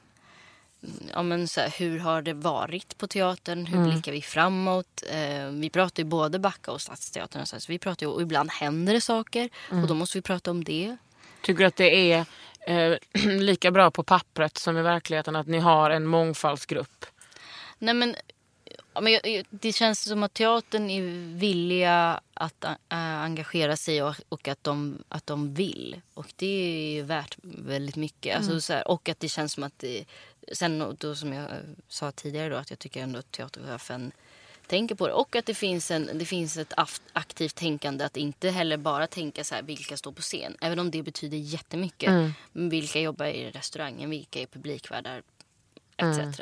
[1.14, 3.66] ja, men så här, hur har det varit på teatern?
[3.66, 3.90] Hur mm.
[3.90, 5.02] blickar vi framåt?
[5.10, 7.46] Eh, vi pratar ju både Backa och Stadsteatern.
[7.46, 9.82] Så, här, så vi pratar ju, och ibland händer det saker mm.
[9.82, 10.96] och då måste vi prata om det.
[11.42, 12.26] Tycker du att det är
[12.66, 12.94] eh,
[13.40, 17.06] lika bra på pappret som i verkligheten att ni har en mångfaldsgrupp?
[17.78, 18.16] Nej men,
[19.00, 19.18] men
[19.50, 21.02] det känns som att teatern är
[21.38, 22.76] villiga att äh,
[23.22, 26.00] engagera sig och, och, att, de, att de vill.
[26.14, 28.36] Och det är ju värt väldigt mycket.
[28.36, 28.60] Alltså, mm.
[28.60, 30.04] så här, och att det känns som att det,
[30.52, 31.48] sen då som jag
[31.88, 34.12] sa tidigare då att jag tycker ändå att teaterchefen
[34.70, 35.12] tänker på det.
[35.12, 36.72] Och att det finns, en, det finns ett
[37.12, 40.56] aktivt tänkande att inte heller bara tänka så här vilka står på scen.
[40.60, 42.08] Även om det betyder jättemycket.
[42.08, 42.32] Mm.
[42.52, 45.22] Vilka jobbar i restaurangen, vilka är publikvärdar
[45.96, 46.18] etc.
[46.18, 46.32] Mm.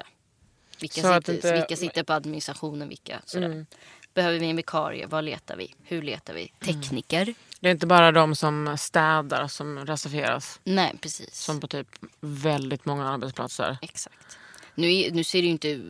[0.81, 1.53] Vilka, sitter, inte...
[1.53, 3.47] vilka sitter på administrationen, vilka sådär.
[3.47, 3.66] Mm.
[4.14, 5.07] Behöver vi en vikarie?
[5.07, 5.74] Vad letar vi?
[5.83, 6.53] Hur letar vi?
[6.61, 6.83] Mm.
[6.83, 7.35] Tekniker?
[7.61, 10.61] Det är inte bara de som städar som reserveras.
[10.64, 11.35] Nej, precis.
[11.35, 11.89] Som på typ
[12.20, 13.79] väldigt många arbetsplatser.
[13.83, 14.39] Exakt.
[14.79, 15.81] Nu, nu ser det ju inte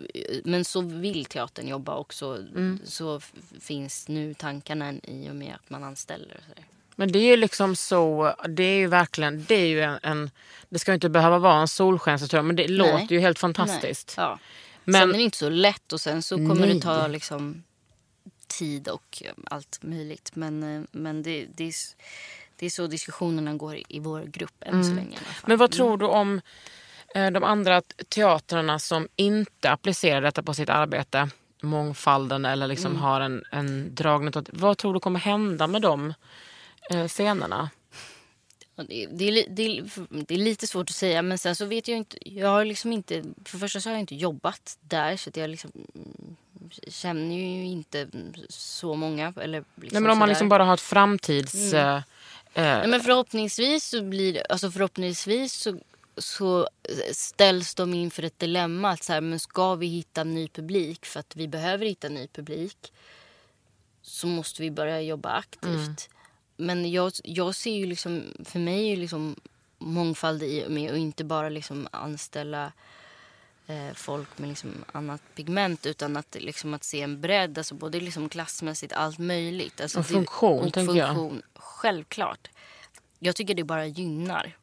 [0.44, 2.36] men så vill teatern jobba också.
[2.36, 2.80] Mm.
[2.84, 3.20] Så
[3.60, 6.40] finns nu tankarna i och med att man anställer.
[6.96, 10.30] Men det är ju liksom så, det är ju verkligen, det är ju en, en
[10.68, 12.76] det ska ju inte behöva vara en solskenshistoria men det Nej.
[12.76, 14.14] låter ju helt fantastiskt.
[14.16, 14.38] Ja.
[14.84, 16.74] Men, sen är det inte så lätt och sen så kommer Nej.
[16.74, 17.64] det ta liksom
[18.46, 20.30] tid och allt möjligt.
[20.34, 21.74] Men, eh, men det, det, är,
[22.56, 24.84] det är så diskussionerna går i vår grupp än mm.
[24.84, 25.18] så länge.
[25.46, 30.68] Men vad tror du om Eh, de andra teatrarna som inte applicerar detta på sitt
[30.68, 31.28] arbete,
[31.60, 33.02] mångfalden eller liksom mm.
[33.02, 36.14] har en, en dragning åt, vad tror du kommer hända med de
[36.90, 37.70] eh, scenerna?
[38.86, 39.84] Det är, det, är,
[40.26, 42.30] det är, lite svårt att säga men sen så vet jag inte.
[42.30, 45.36] Jag har liksom inte, för det första så har jag inte jobbat där så att
[45.36, 46.36] jag liksom mm,
[46.88, 48.08] känner ju inte
[48.48, 49.32] så många.
[49.40, 51.72] Eller liksom Nej, men om man liksom bara har ett framtids...
[51.72, 52.02] Mm.
[52.54, 55.78] Nej, men förhoppningsvis så blir alltså förhoppningsvis så,
[56.20, 56.68] så
[57.12, 58.90] ställs de inför ett dilemma.
[58.90, 62.26] Att så här, men ska vi hitta ny publik för att vi behöver hitta ny
[62.28, 62.92] publik
[64.02, 66.08] så måste vi börja jobba aktivt.
[66.56, 69.36] Men jag, jag ser ju liksom, för mig är ju liksom
[69.78, 72.72] mångfald i och med att inte bara liksom anställa
[73.66, 78.00] eh, folk med liksom annat pigment utan att, liksom att se en bredd, alltså både
[78.00, 79.80] liksom klassmässigt, allt möjligt.
[79.80, 81.08] Alltså Och det- funktion, och tänker jag.
[81.08, 82.48] funktion, Självklart.
[83.18, 84.56] Jag tycker det bara gynnar.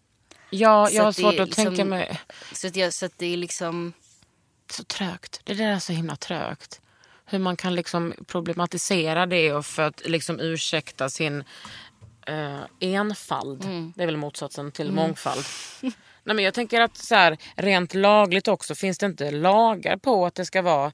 [0.50, 2.20] Ja, jag har svårt att liksom- tänka mig...
[2.54, 3.94] Så att, jag, så att det är liksom...
[4.72, 5.42] Så trögt.
[5.44, 6.82] Det där är så himla trögt.
[7.26, 11.44] Hur man kan liksom problematisera det och för att liksom ursäkta sin
[12.28, 13.64] eh, enfald.
[13.66, 13.94] Mm.
[13.96, 15.46] Det är väl motsatsen till mångfald.
[15.82, 15.92] Nej,
[16.36, 20.36] men jag tänker att så här, rent lagligt också finns det inte lagar på att
[20.36, 20.92] det ska vara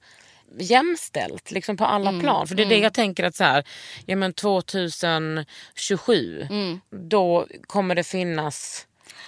[0.60, 2.22] jämställt liksom på alla Mm.
[2.22, 2.48] plan.
[2.48, 3.64] För det är det jag tänker att så här,
[4.06, 6.82] ja, men 2027 Mm.
[7.10, 8.88] då kommer det finnas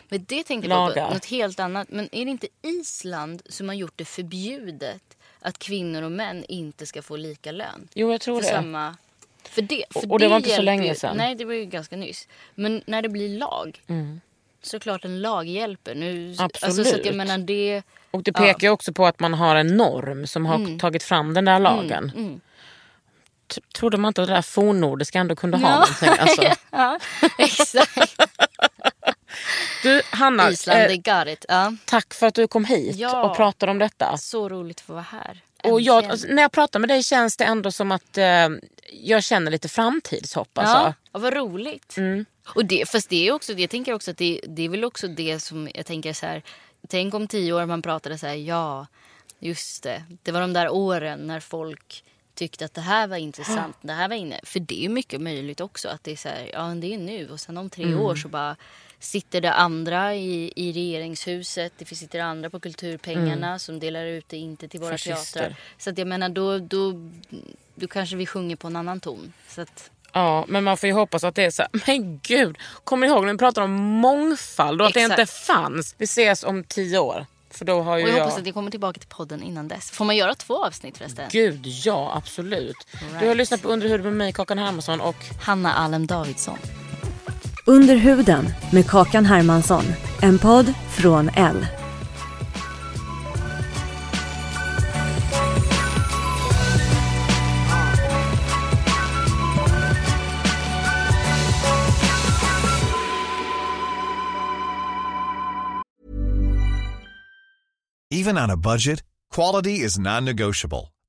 [0.10, 1.88] Men det tänker jag på något helt annat.
[1.92, 5.04] Men är det inte Island som har gjort det förbjudet
[5.40, 7.88] att kvinnor och män inte ska få lika lön?
[7.94, 8.56] Jo, jag tror för det.
[8.56, 8.96] Samma...
[9.50, 11.18] För det, för Och- och det var inte så länge ju- sedan.
[11.18, 12.28] Nej, det var ju ganska nyss.
[12.56, 14.22] Men när det blir lag, Mm.
[14.62, 15.96] såklart en lag hjälper.
[15.96, 16.64] Nu, Absolut.
[16.80, 17.84] Alltså, så jag menar det...
[18.12, 20.80] Och det pekar ju också på att man har en norm som har Mm.
[20.80, 22.42] tagit fram den där lagen.
[23.56, 25.80] T- Trodde man inte att det där fornnordiska ändå kunde ha Ja.
[25.80, 26.10] någonting?
[26.20, 26.44] Alltså.
[26.72, 27.00] ja,
[27.38, 28.16] exakt.
[29.84, 31.46] Du Hanna, Island, eh, got it.
[31.48, 31.76] Ja.
[31.86, 33.24] tack för att du kom hit Ja.
[33.30, 34.18] och pratade om detta.
[34.18, 35.40] Så roligt att få vara här.
[35.64, 36.12] Och jag, Äntligen.
[36.12, 38.50] alltså, när jag pratar med dig känns det ändå som att eh,
[38.92, 40.58] jag känner lite framtidshopp.
[40.58, 40.94] Alltså.
[41.12, 41.98] Ja, vad roligt.
[41.98, 42.26] Mm.
[42.56, 45.08] Och det, fast det är också, jag tänker också att det, det är väl också
[45.08, 46.42] det som jag tänker så här.
[46.88, 48.88] Tänk om tio år man pratade så här, ja,
[49.40, 50.04] just det.
[50.24, 52.04] Det var de där åren när folk
[52.36, 54.40] tyckte att det här var intressant, det här var inne.
[54.44, 57.30] För det är mycket möjligt också att det är så här, ja det är nu
[57.30, 58.00] och sen om tre Mm.
[58.00, 58.56] år så bara
[59.04, 64.38] sitter det andra i, i regeringshuset, det sitter andra på kulturpengarna som delar ut det
[64.38, 64.98] inte till våra Mm.
[64.98, 65.40] Fascister.
[65.40, 65.56] teatrar.
[65.78, 67.10] Så att jag menar då, då,
[67.76, 69.34] då kanske vi sjunger på en annan ton.
[69.48, 72.58] Så att, Ja, men man får ju hoppas att det är så här, men gud,
[72.84, 75.20] kommer ihåg när vi pratade om mångfald och att det Exakt.
[75.20, 75.96] inte fanns?
[75.98, 77.26] Vi ses om tio år.
[77.50, 78.24] För då har ju Och jag jag...
[78.24, 79.92] hoppas att jag kommer tillbaka till podden innan dess.
[79.92, 81.26] Får man göra två avsnitt förresten?
[81.32, 82.76] Gud, ja absolut.
[83.10, 83.38] Du har right.
[83.38, 86.58] lyssnat på Under huden med mig, Kakan Hermansson och Hanna Alem Davidsson.
[87.68, 89.84] Under huden med Kakan Hermansson.
[90.22, 91.66] En podd från L.
[108.12, 109.04] Even on a budget,
[109.36, 110.93] quality is non-negotiable.